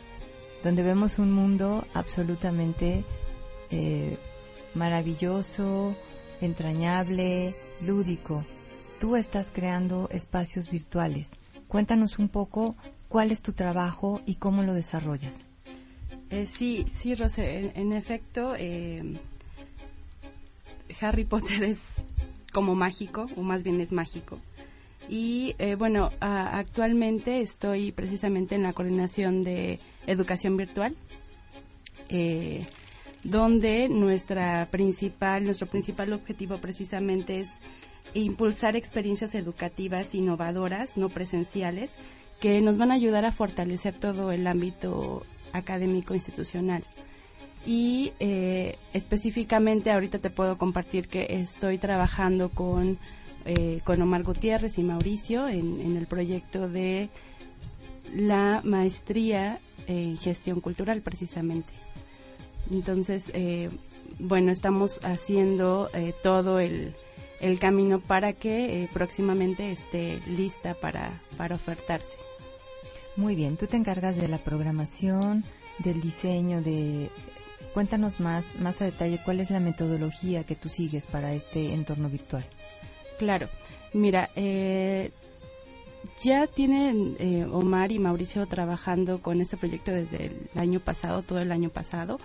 donde 0.62 0.82
vemos 0.82 1.18
un 1.18 1.32
mundo 1.32 1.86
absolutamente 1.94 3.04
eh, 3.70 4.18
maravilloso, 4.74 5.96
entrañable, 6.40 7.54
lúdico. 7.80 8.44
Tú 9.00 9.16
estás 9.16 9.48
creando 9.52 10.08
espacios 10.10 10.70
virtuales. 10.70 11.30
Cuéntanos 11.68 12.18
un 12.18 12.28
poco 12.28 12.76
cuál 13.08 13.30
es 13.30 13.42
tu 13.42 13.52
trabajo 13.52 14.20
y 14.26 14.36
cómo 14.36 14.62
lo 14.62 14.74
desarrollas. 14.74 15.40
Eh, 16.30 16.46
sí, 16.46 16.84
sí, 16.90 17.14
Rosé, 17.14 17.72
en, 17.74 17.92
efecto, 17.92 18.54
eh, 18.58 19.14
Harry 21.00 21.24
Potter 21.24 21.64
es 21.64 21.78
como 22.52 22.74
mágico, 22.74 23.26
o 23.36 23.42
más 23.42 23.62
bien 23.62 23.80
es 23.80 23.92
mágico. 23.92 24.38
Y 25.08 25.54
eh, 25.58 25.74
bueno, 25.74 26.10
actualmente 26.20 27.40
estoy 27.40 27.92
precisamente 27.92 28.54
en 28.54 28.62
la 28.62 28.74
coordinación 28.74 29.42
de 29.42 29.80
educación 30.06 30.56
virtual, 30.56 30.94
eh, 32.10 32.66
donde 33.24 33.88
nuestra 33.88 34.68
principal, 34.70 35.44
nuestro 35.44 35.66
principal 35.66 36.12
objetivo 36.12 36.58
precisamente 36.58 37.40
es 37.40 37.48
impulsar 38.14 38.76
experiencias 38.76 39.34
educativas 39.34 40.14
innovadoras, 40.14 40.96
no 40.96 41.08
presenciales, 41.08 41.92
que 42.40 42.60
nos 42.60 42.78
van 42.78 42.90
a 42.90 42.94
ayudar 42.94 43.24
a 43.24 43.32
fortalecer 43.32 43.94
todo 43.94 44.32
el 44.32 44.46
ámbito 44.46 45.24
académico 45.52 46.14
institucional. 46.14 46.84
Y 47.66 48.12
eh, 48.20 48.78
específicamente 48.94 49.90
ahorita 49.90 50.18
te 50.20 50.30
puedo 50.30 50.56
compartir 50.56 51.08
que 51.08 51.26
estoy 51.30 51.78
trabajando 51.78 52.48
con, 52.48 52.98
eh, 53.44 53.80
con 53.84 54.00
Omar 54.00 54.22
Gutiérrez 54.22 54.78
y 54.78 54.82
Mauricio 54.82 55.48
en, 55.48 55.80
en 55.80 55.96
el 55.96 56.06
proyecto 56.06 56.68
de 56.68 57.08
la 58.14 58.62
maestría 58.64 59.58
en 59.86 60.16
gestión 60.16 60.60
cultural 60.60 61.02
precisamente. 61.02 61.72
Entonces, 62.70 63.30
eh, 63.34 63.70
bueno, 64.18 64.52
estamos 64.52 65.00
haciendo 65.02 65.90
eh, 65.94 66.14
todo 66.22 66.60
el, 66.60 66.94
el 67.40 67.58
camino 67.58 68.00
para 68.00 68.32
que 68.32 68.82
eh, 68.82 68.88
próximamente 68.92 69.70
esté 69.70 70.20
lista 70.26 70.74
para, 70.74 71.20
para 71.36 71.54
ofertarse. 71.54 72.16
Muy 73.16 73.34
bien, 73.34 73.56
tú 73.56 73.66
te 73.66 73.76
encargas 73.76 74.16
de 74.16 74.28
la 74.28 74.38
programación, 74.38 75.44
del 75.78 76.00
diseño, 76.00 76.62
de... 76.62 77.10
Cuéntanos 77.74 78.18
más, 78.18 78.56
más 78.58 78.80
a 78.80 78.86
detalle 78.86 79.20
cuál 79.24 79.40
es 79.40 79.50
la 79.50 79.60
metodología 79.60 80.44
que 80.44 80.56
tú 80.56 80.68
sigues 80.68 81.06
para 81.06 81.32
este 81.34 81.74
entorno 81.74 82.08
virtual. 82.08 82.44
Claro, 83.18 83.48
mira, 83.92 84.30
eh, 84.36 85.10
ya 86.22 86.46
tienen 86.46 87.16
eh, 87.18 87.46
Omar 87.50 87.92
y 87.92 87.98
Mauricio 87.98 88.46
trabajando 88.46 89.20
con 89.20 89.40
este 89.40 89.56
proyecto 89.56 89.92
desde 89.92 90.26
el 90.26 90.48
año 90.56 90.80
pasado, 90.80 91.22
todo 91.22 91.40
el 91.40 91.52
año 91.52 91.70
pasado. 91.70 92.18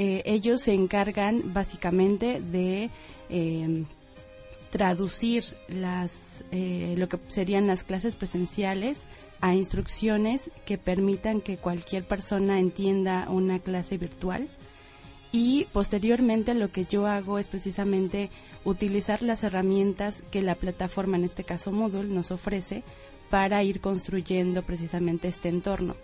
Eh, 0.00 0.22
ellos 0.26 0.62
se 0.62 0.74
encargan 0.74 1.52
básicamente 1.52 2.40
de 2.40 2.88
eh, 3.30 3.84
traducir 4.70 5.44
las, 5.66 6.44
eh, 6.52 6.94
lo 6.96 7.08
que 7.08 7.18
serían 7.26 7.66
las 7.66 7.82
clases 7.82 8.14
presenciales 8.14 9.06
a 9.40 9.56
instrucciones 9.56 10.52
que 10.64 10.78
permitan 10.78 11.40
que 11.40 11.56
cualquier 11.56 12.04
persona 12.04 12.60
entienda 12.60 13.26
una 13.28 13.58
clase 13.58 13.98
virtual. 13.98 14.46
Y 15.32 15.64
posteriormente 15.72 16.54
lo 16.54 16.70
que 16.70 16.84
yo 16.84 17.08
hago 17.08 17.40
es 17.40 17.48
precisamente 17.48 18.30
utilizar 18.64 19.24
las 19.24 19.42
herramientas 19.42 20.22
que 20.30 20.42
la 20.42 20.54
plataforma, 20.54 21.16
en 21.16 21.24
este 21.24 21.42
caso 21.42 21.72
Moodle, 21.72 22.04
nos 22.04 22.30
ofrece 22.30 22.84
para 23.30 23.64
ir 23.64 23.80
construyendo 23.80 24.62
precisamente 24.62 25.26
este 25.26 25.48
entorno 25.48 25.96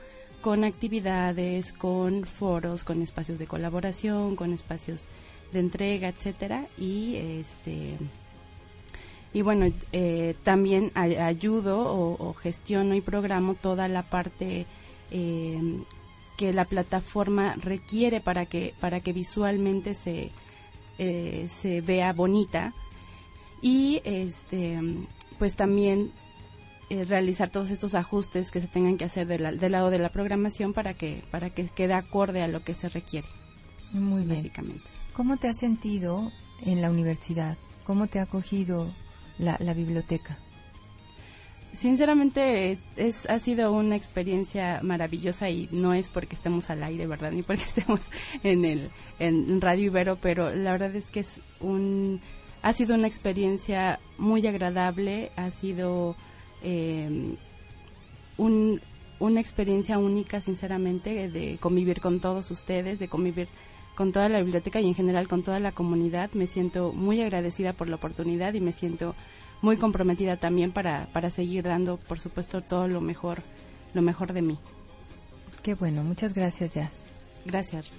con 0.45 0.63
actividades, 0.63 1.73
con 1.73 2.27
foros, 2.27 2.85
con 2.85 3.01
espacios 3.01 3.39
de 3.39 3.47
colaboración, 3.47 4.37
con 4.37 4.53
espacios 4.53 5.09
de 5.55 5.61
entrega, 5.61 6.09
etcétera. 6.09 6.67
Y 6.77 7.17
este 7.17 7.97
y 9.33 9.41
bueno 9.41 9.73
eh, 9.93 10.35
también 10.43 10.93
ay- 10.95 11.15
ayudo 11.17 11.81
o, 11.89 12.35
gestiono 12.35 12.95
y 12.95 13.01
programo 13.01 13.55
toda 13.55 13.89
la 13.89 14.03
parte 14.03 14.67
eh, 15.11 15.59
que 16.37 16.53
la 16.53 16.67
plataforma 16.67 17.55
requiere 17.63 18.21
para 18.21 18.45
que 18.45 18.75
para 18.81 19.01
que 19.01 19.15
visualmente 19.15 19.95
se 19.95 20.31
eh, 20.99 21.49
se 21.49 21.81
vea 21.81 22.13
bonita. 22.13 22.75
Y 23.63 24.03
este 24.05 24.79
pues 25.39 25.57
también 25.57 26.13
eh, 26.91 27.05
realizar 27.05 27.51
todos 27.51 27.71
estos 27.71 27.95
ajustes 27.95 28.51
que 28.51 28.61
se 28.61 28.69
tengan 28.69 28.97
que 28.99 29.05
hacer 29.05 29.27
de 29.27 29.39
la- 29.39 29.53
del 29.53 29.73
lado 29.73 29.91
de 29.91 29.99
la 29.99 30.09
programación 30.11 30.73
para 30.73 30.95
que 30.95 31.23
para 31.31 31.51
que 31.51 31.67
quede 31.69 31.95
acorde 31.95 32.43
a 32.43 32.49
lo 32.49 32.63
que 32.63 32.75
se 32.75 32.89
requiere 32.89 33.27
Muy 33.93 34.23
bien. 34.25 34.37
básicamente 34.37 34.91
¿Cómo 35.13 35.37
te 35.37 35.49
has 35.49 35.59
sentido 35.59 36.31
en 36.67 36.83
la 36.83 36.91
universidad? 36.91 37.57
¿Cómo 37.85 38.07
te 38.09 38.19
ha 38.19 38.23
acogido 38.23 38.93
la, 39.39 39.57
la 39.61 39.73
biblioteca? 39.75 40.39
Sinceramente 41.73 42.79
es 42.97 43.27
ha 43.29 43.41
sido 43.41 43.73
una 43.73 43.97
experiencia 43.97 44.79
maravillosa 44.83 45.51
y 45.51 45.69
no 45.73 45.93
es 45.93 46.09
porque 46.09 46.37
estemos 46.37 46.71
al 46.71 46.85
aire, 46.85 47.07
¿verdad? 47.09 47.33
Ni 47.33 47.43
porque 47.43 47.63
estemos 47.67 48.01
en 48.45 48.65
el 48.65 48.91
en 49.19 49.61
Radio 49.61 49.87
Ibero, 49.87 50.17
pero 50.17 50.55
la 50.55 50.71
verdad 50.73 50.95
es 50.95 51.11
que 51.11 51.21
es 51.21 51.41
un 51.61 52.21
ha 52.63 52.73
sido 52.73 52.95
una 52.95 53.09
experiencia 53.09 53.99
muy 54.19 54.47
agradable, 54.47 55.31
ha 55.37 55.51
sido 55.51 56.17
eh, 56.65 57.37
un, 58.37 58.81
una 59.21 59.41
experiencia 59.41 59.99
única, 59.99 60.41
sinceramente, 60.41 61.29
de 61.29 61.59
convivir 61.61 62.01
con 62.01 62.21
todos 62.21 62.51
ustedes, 62.51 62.99
de 62.99 63.09
convivir 63.09 63.49
con 63.95 64.11
toda 64.11 64.29
la 64.29 64.43
biblioteca 64.43 64.81
y 64.81 64.89
en 64.89 64.95
general 64.95 65.29
con 65.29 65.43
toda 65.43 65.61
la 65.61 65.73
comunidad. 65.73 66.31
Me 66.33 66.47
siento 66.47 66.93
muy 66.93 67.23
agradecida 67.23 67.73
por 67.73 67.89
la 67.89 67.97
oportunidad 67.97 68.55
y 68.55 68.61
me 68.61 68.73
siento 68.73 69.15
muy 69.63 69.77
comprometida 69.77 70.37
también 70.37 70.73
para, 70.73 71.07
para 71.13 71.31
seguir 71.31 71.63
dando, 71.63 71.97
por 71.97 72.19
supuesto, 72.19 72.61
todo 72.61 72.89
lo 72.89 73.01
mejor, 73.01 73.43
lo 73.95 74.03
mejor 74.03 74.33
de 74.33 74.43
mí. 74.43 74.59
Qué 75.63 75.75
bueno, 75.75 76.03
muchas 76.03 76.35
gracias, 76.35 76.75
Jazz. 76.75 76.95
Gracias. 77.47 77.91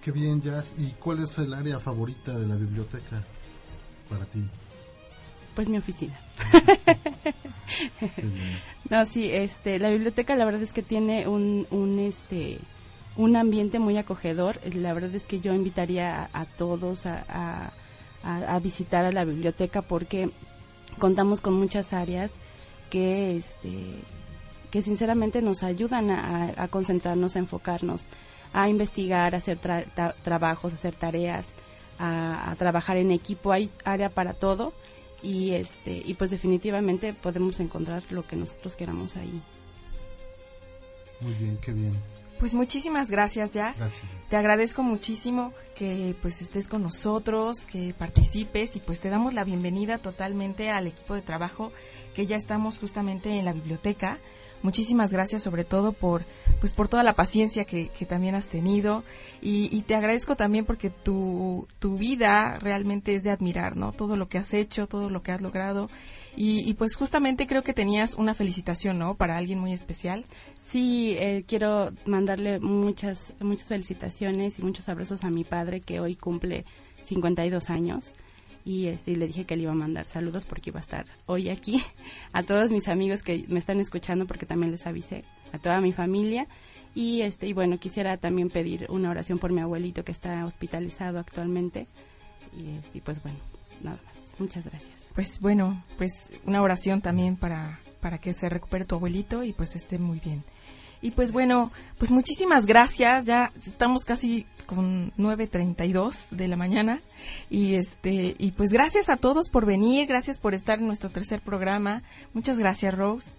Qué 0.00 0.10
bien, 0.10 0.40
Jazz. 0.42 0.74
¿Y 0.78 0.90
cuál 1.00 1.22
es 1.22 1.38
el 1.38 1.54
área 1.54 1.78
favorita 1.78 2.38
de 2.38 2.46
la 2.46 2.56
biblioteca 2.56 3.22
para 4.08 4.24
ti? 4.26 4.42
Pues 5.54 5.68
mi 5.68 5.78
oficina. 5.78 6.14
No, 8.90 9.06
sí, 9.06 9.30
este, 9.30 9.78
la 9.78 9.90
biblioteca 9.90 10.36
la 10.36 10.44
verdad 10.44 10.62
es 10.62 10.72
que 10.72 10.82
tiene 10.82 11.26
un, 11.26 11.66
un, 11.70 11.98
este, 11.98 12.58
un 13.16 13.36
ambiente 13.36 13.78
muy 13.78 13.96
acogedor. 13.96 14.60
La 14.74 14.92
verdad 14.92 15.14
es 15.14 15.26
que 15.26 15.40
yo 15.40 15.54
invitaría 15.54 16.24
a, 16.32 16.40
a 16.40 16.44
todos 16.44 17.06
a, 17.06 17.24
a- 18.22 18.58
visitar 18.60 19.04
a 19.04 19.12
la 19.12 19.24
biblioteca 19.24 19.82
porque 19.82 20.30
contamos 20.98 21.40
con 21.40 21.54
muchas 21.54 21.92
áreas 21.92 22.32
que, 22.90 23.36
este, 23.36 23.70
que 24.70 24.82
sinceramente 24.82 25.42
nos 25.42 25.62
ayudan 25.62 26.10
a, 26.10 26.68
concentrarnos, 26.68 27.36
a 27.36 27.40
enfocarnos, 27.40 28.06
a 28.52 28.68
investigar, 28.68 29.34
a 29.34 29.38
hacer 29.38 29.60
tra- 29.60 30.14
trabajos, 30.22 30.72
a 30.72 30.76
hacer 30.76 30.94
tareas, 30.94 31.52
a 31.98 32.54
trabajar 32.58 32.96
en 32.96 33.10
equipo. 33.10 33.52
Hay 33.52 33.70
área 33.84 34.08
para 34.10 34.32
todo 34.34 34.72
y 35.24 35.52
este 35.52 36.02
y 36.04 36.14
pues 36.14 36.30
definitivamente 36.30 37.14
podemos 37.14 37.58
encontrar 37.58 38.02
lo 38.10 38.26
que 38.26 38.36
nosotros 38.36 38.76
queramos 38.76 39.16
ahí. 39.16 39.42
Muy 41.20 41.32
bien, 41.34 41.58
qué 41.58 41.72
bien. 41.72 41.92
Pues 42.38 42.52
muchísimas 42.52 43.10
gracias, 43.10 43.52
Jazz. 43.52 43.78
Gracias. 43.78 44.12
Te 44.28 44.36
agradezco 44.36 44.82
muchísimo 44.82 45.54
que 45.74 46.14
pues 46.20 46.42
estés 46.42 46.68
con 46.68 46.82
nosotros, 46.82 47.66
que 47.66 47.94
participes 47.96 48.76
y 48.76 48.80
pues 48.80 49.00
te 49.00 49.08
damos 49.08 49.32
la 49.32 49.44
bienvenida 49.44 49.98
totalmente 49.98 50.70
al 50.70 50.88
equipo 50.88 51.14
de 51.14 51.22
trabajo 51.22 51.72
que 52.14 52.26
ya 52.26 52.36
estamos 52.36 52.78
justamente 52.78 53.38
en 53.38 53.44
la 53.44 53.52
biblioteca. 53.52 54.18
Muchísimas 54.64 55.12
gracias 55.12 55.42
sobre 55.42 55.62
todo 55.62 55.92
por 55.92 56.24
pues 56.58 56.72
por 56.72 56.88
toda 56.88 57.02
la 57.02 57.12
paciencia 57.12 57.66
que, 57.66 57.90
también 58.08 58.34
has 58.34 58.48
tenido 58.48 59.04
y, 59.42 59.68
y 59.70 59.82
te 59.82 59.94
agradezco 59.94 60.36
también 60.36 60.64
porque 60.64 60.88
tu, 60.88 61.68
tu 61.80 61.98
vida 61.98 62.58
realmente 62.60 63.14
es 63.14 63.22
de 63.22 63.30
admirar, 63.30 63.76
¿no? 63.76 63.92
Todo 63.92 64.16
lo 64.16 64.30
que 64.30 64.38
has 64.38 64.54
hecho, 64.54 64.86
todo 64.86 65.10
lo 65.10 65.22
que 65.22 65.32
has 65.32 65.42
logrado 65.42 65.90
y, 66.34 66.60
y 66.66 66.72
pues 66.72 66.94
justamente 66.94 67.46
creo 67.46 67.62
que 67.62 67.74
tenías 67.74 68.14
una 68.14 68.32
felicitación, 68.32 68.98
¿no? 68.98 69.16
Para 69.16 69.36
alguien 69.36 69.58
muy 69.58 69.74
especial. 69.74 70.24
Sí, 70.58 71.14
eh, 71.18 71.44
quiero 71.46 71.92
mandarle 72.06 72.58
muchas 72.58 73.34
muchas 73.40 73.68
felicitaciones 73.68 74.58
y 74.58 74.62
muchos 74.62 74.88
abrazos 74.88 75.24
a 75.24 75.30
mi 75.30 75.44
padre 75.44 75.82
que 75.82 76.00
hoy 76.00 76.16
cumple 76.16 76.64
52 77.04 77.68
años 77.68 78.14
y 78.64 78.86
este 78.86 79.10
y 79.10 79.16
le 79.16 79.26
dije 79.26 79.44
que 79.44 79.56
le 79.56 79.64
iba 79.64 79.72
a 79.72 79.76
mandar 79.76 80.06
saludos 80.06 80.44
porque 80.44 80.70
iba 80.70 80.80
a 80.80 80.82
estar 80.82 81.06
hoy 81.26 81.50
aquí. 81.50 81.82
A 82.32 82.42
todos 82.42 82.70
mis 82.70 82.88
amigos 82.88 83.22
que 83.22 83.44
me 83.48 83.58
están 83.58 83.78
escuchando 83.80 84.26
porque 84.26 84.46
también 84.46 84.72
les 84.72 84.86
avisé 84.86 85.24
a 85.52 85.58
toda 85.58 85.80
mi 85.80 85.92
familia. 85.92 86.46
Y 86.94 87.22
este 87.22 87.46
y 87.46 87.52
bueno 87.52 87.78
quisiera 87.78 88.16
también 88.16 88.48
pedir 88.48 88.86
una 88.88 89.10
oración 89.10 89.38
por 89.38 89.52
mi 89.52 89.60
abuelito 89.60 90.04
que 90.04 90.12
está 90.12 90.46
hospitalizado 90.46 91.18
actualmente. 91.18 91.86
Y, 92.56 92.76
este, 92.76 92.98
y 92.98 93.00
pues 93.00 93.22
bueno 93.22 93.38
nada 93.82 93.98
más. 94.04 94.14
Muchas 94.40 94.64
gracias. 94.64 94.92
Pues 95.14 95.40
bueno, 95.40 95.80
pues 95.96 96.30
una 96.44 96.62
oración 96.62 97.00
también 97.00 97.36
para, 97.36 97.78
para 98.00 98.18
que 98.18 98.34
se 98.34 98.48
recupere 98.48 98.84
tu 98.84 98.96
abuelito 98.96 99.44
y 99.44 99.52
pues 99.52 99.76
esté 99.76 99.98
muy 99.98 100.20
bien. 100.20 100.42
Y 101.02 101.10
pues 101.10 101.32
bueno, 101.32 101.70
pues 101.98 102.10
muchísimas 102.10 102.64
gracias. 102.64 103.26
Ya 103.26 103.52
estamos 103.62 104.04
casi 104.04 104.46
con 104.64 105.12
9.32 105.12 106.30
de 106.30 106.48
la 106.48 106.56
mañana. 106.56 107.00
Y 107.50 107.74
este, 107.74 108.34
y 108.38 108.52
pues 108.52 108.70
gracias 108.70 109.08
a 109.08 109.16
todos 109.16 109.48
por 109.48 109.66
venir, 109.66 110.06
gracias 110.06 110.40
por 110.40 110.54
estar 110.54 110.78
en 110.78 110.86
nuestro 110.86 111.10
tercer 111.10 111.40
programa. 111.40 112.02
Muchas 112.32 112.58
gracias, 112.58 112.94
Rose. 112.94 113.30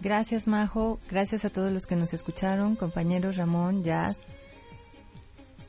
Gracias, 0.00 0.46
Majo. 0.46 1.00
Gracias 1.10 1.44
a 1.44 1.50
todos 1.50 1.72
los 1.72 1.86
que 1.86 1.96
nos 1.96 2.12
escucharon, 2.12 2.76
compañeros 2.76 3.36
Ramón, 3.36 3.84
Jazz. 3.84 4.18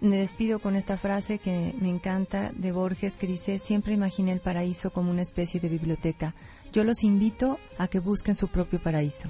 Me 0.02 0.18
despido 0.18 0.60
con 0.60 0.76
esta 0.76 0.98
frase 0.98 1.40
que 1.40 1.74
me 1.80 1.90
encanta 1.90 2.52
de 2.54 2.72
Borges 2.72 3.16
que 3.16 3.28
dice, 3.28 3.60
siempre 3.60 3.94
imaginé 3.94 4.34
el 4.34 4.42
paraíso 4.42 4.92
como 4.92 5.10
una 5.10 5.22
especie 5.22 5.60
de 5.60 5.70
biblioteca. 5.70 6.36
Yo 6.74 6.84
los 6.84 7.04
invito 7.04 7.58
a 7.78 7.88
que 7.88 8.00
busquen 8.00 8.36
su 8.36 8.50
propio 8.50 8.80
paraíso. 8.80 9.30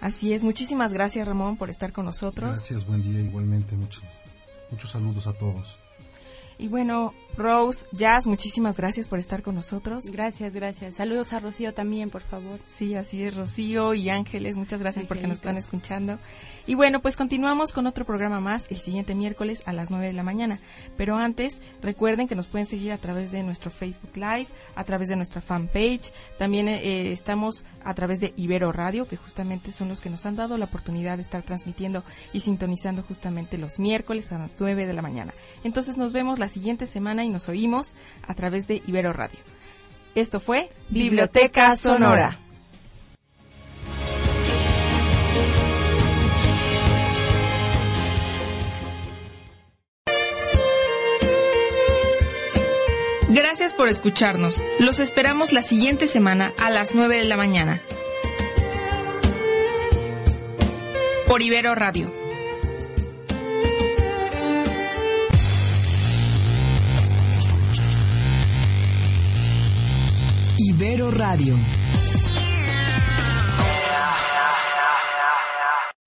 Así 0.00 0.34
es, 0.34 0.44
muchísimas 0.44 0.92
gracias, 0.92 1.26
Ramón, 1.26 1.56
por 1.56 1.70
estar 1.70 1.92
con 1.92 2.04
nosotros. 2.04 2.50
Gracias, 2.50 2.86
buen 2.86 3.02
día 3.02 3.20
igualmente. 3.22 3.74
Muchos, 3.76 4.04
muchos 4.70 4.90
saludos 4.90 5.26
a 5.26 5.32
todos. 5.32 5.85
Y 6.58 6.68
bueno, 6.68 7.12
Rose, 7.36 7.86
Jazz, 7.92 8.26
muchísimas 8.26 8.78
gracias 8.78 9.08
por 9.08 9.18
estar 9.18 9.42
con 9.42 9.54
nosotros. 9.54 10.06
Gracias, 10.10 10.54
gracias. 10.54 10.94
Saludos 10.94 11.34
a 11.34 11.40
Rocío 11.40 11.74
también, 11.74 12.08
por 12.08 12.22
favor. 12.22 12.58
Sí, 12.64 12.94
así 12.94 13.22
es, 13.22 13.36
Rocío 13.36 13.92
y 13.92 14.08
Ángeles, 14.08 14.56
muchas 14.56 14.80
gracias 14.80 15.04
porque 15.04 15.26
nos 15.26 15.36
están 15.36 15.58
escuchando. 15.58 16.18
Y 16.66 16.74
bueno, 16.74 17.00
pues 17.00 17.16
continuamos 17.16 17.72
con 17.72 17.86
otro 17.86 18.04
programa 18.04 18.40
más 18.40 18.66
el 18.70 18.78
siguiente 18.78 19.14
miércoles 19.14 19.62
a 19.66 19.72
las 19.72 19.90
9 19.90 20.06
de 20.06 20.12
la 20.14 20.22
mañana. 20.22 20.58
Pero 20.96 21.16
antes, 21.16 21.60
recuerden 21.80 22.26
que 22.26 22.34
nos 22.34 22.48
pueden 22.48 22.66
seguir 22.66 22.90
a 22.90 22.98
través 22.98 23.30
de 23.30 23.42
nuestro 23.42 23.70
Facebook 23.70 24.16
Live, 24.16 24.48
a 24.74 24.82
través 24.82 25.08
de 25.08 25.16
nuestra 25.16 25.40
fanpage. 25.40 26.12
También 26.38 26.68
eh, 26.68 27.12
estamos 27.12 27.64
a 27.84 27.94
través 27.94 28.18
de 28.18 28.32
Ibero 28.36 28.72
Radio, 28.72 29.06
que 29.06 29.16
justamente 29.16 29.70
son 29.70 29.88
los 29.88 30.00
que 30.00 30.10
nos 30.10 30.26
han 30.26 30.34
dado 30.36 30.56
la 30.56 30.64
oportunidad 30.64 31.18
de 31.18 31.22
estar 31.22 31.42
transmitiendo 31.42 32.02
y 32.32 32.40
sintonizando 32.40 33.02
justamente 33.02 33.58
los 33.58 33.78
miércoles 33.78 34.32
a 34.32 34.38
las 34.38 34.52
9 34.58 34.86
de 34.86 34.92
la 34.92 35.02
mañana. 35.02 35.34
Entonces 35.62 35.96
nos 35.96 36.12
vemos 36.12 36.40
la 36.46 36.52
siguiente 36.52 36.86
semana 36.86 37.24
y 37.24 37.28
nos 37.28 37.48
oímos 37.48 37.94
a 38.24 38.32
través 38.34 38.68
de 38.68 38.80
Ibero 38.86 39.12
Radio. 39.12 39.40
Esto 40.14 40.38
fue 40.38 40.70
Biblioteca 40.90 41.76
Sonora. 41.76 42.38
Gracias 53.28 53.74
por 53.74 53.88
escucharnos. 53.88 54.62
Los 54.78 55.00
esperamos 55.00 55.52
la 55.52 55.62
siguiente 55.62 56.06
semana 56.06 56.52
a 56.62 56.70
las 56.70 56.94
9 56.94 57.16
de 57.16 57.24
la 57.24 57.36
mañana. 57.36 57.80
Por 61.26 61.42
Ibero 61.42 61.74
Radio. 61.74 62.25
Ibero 70.76 71.10
Radio. 71.10 71.85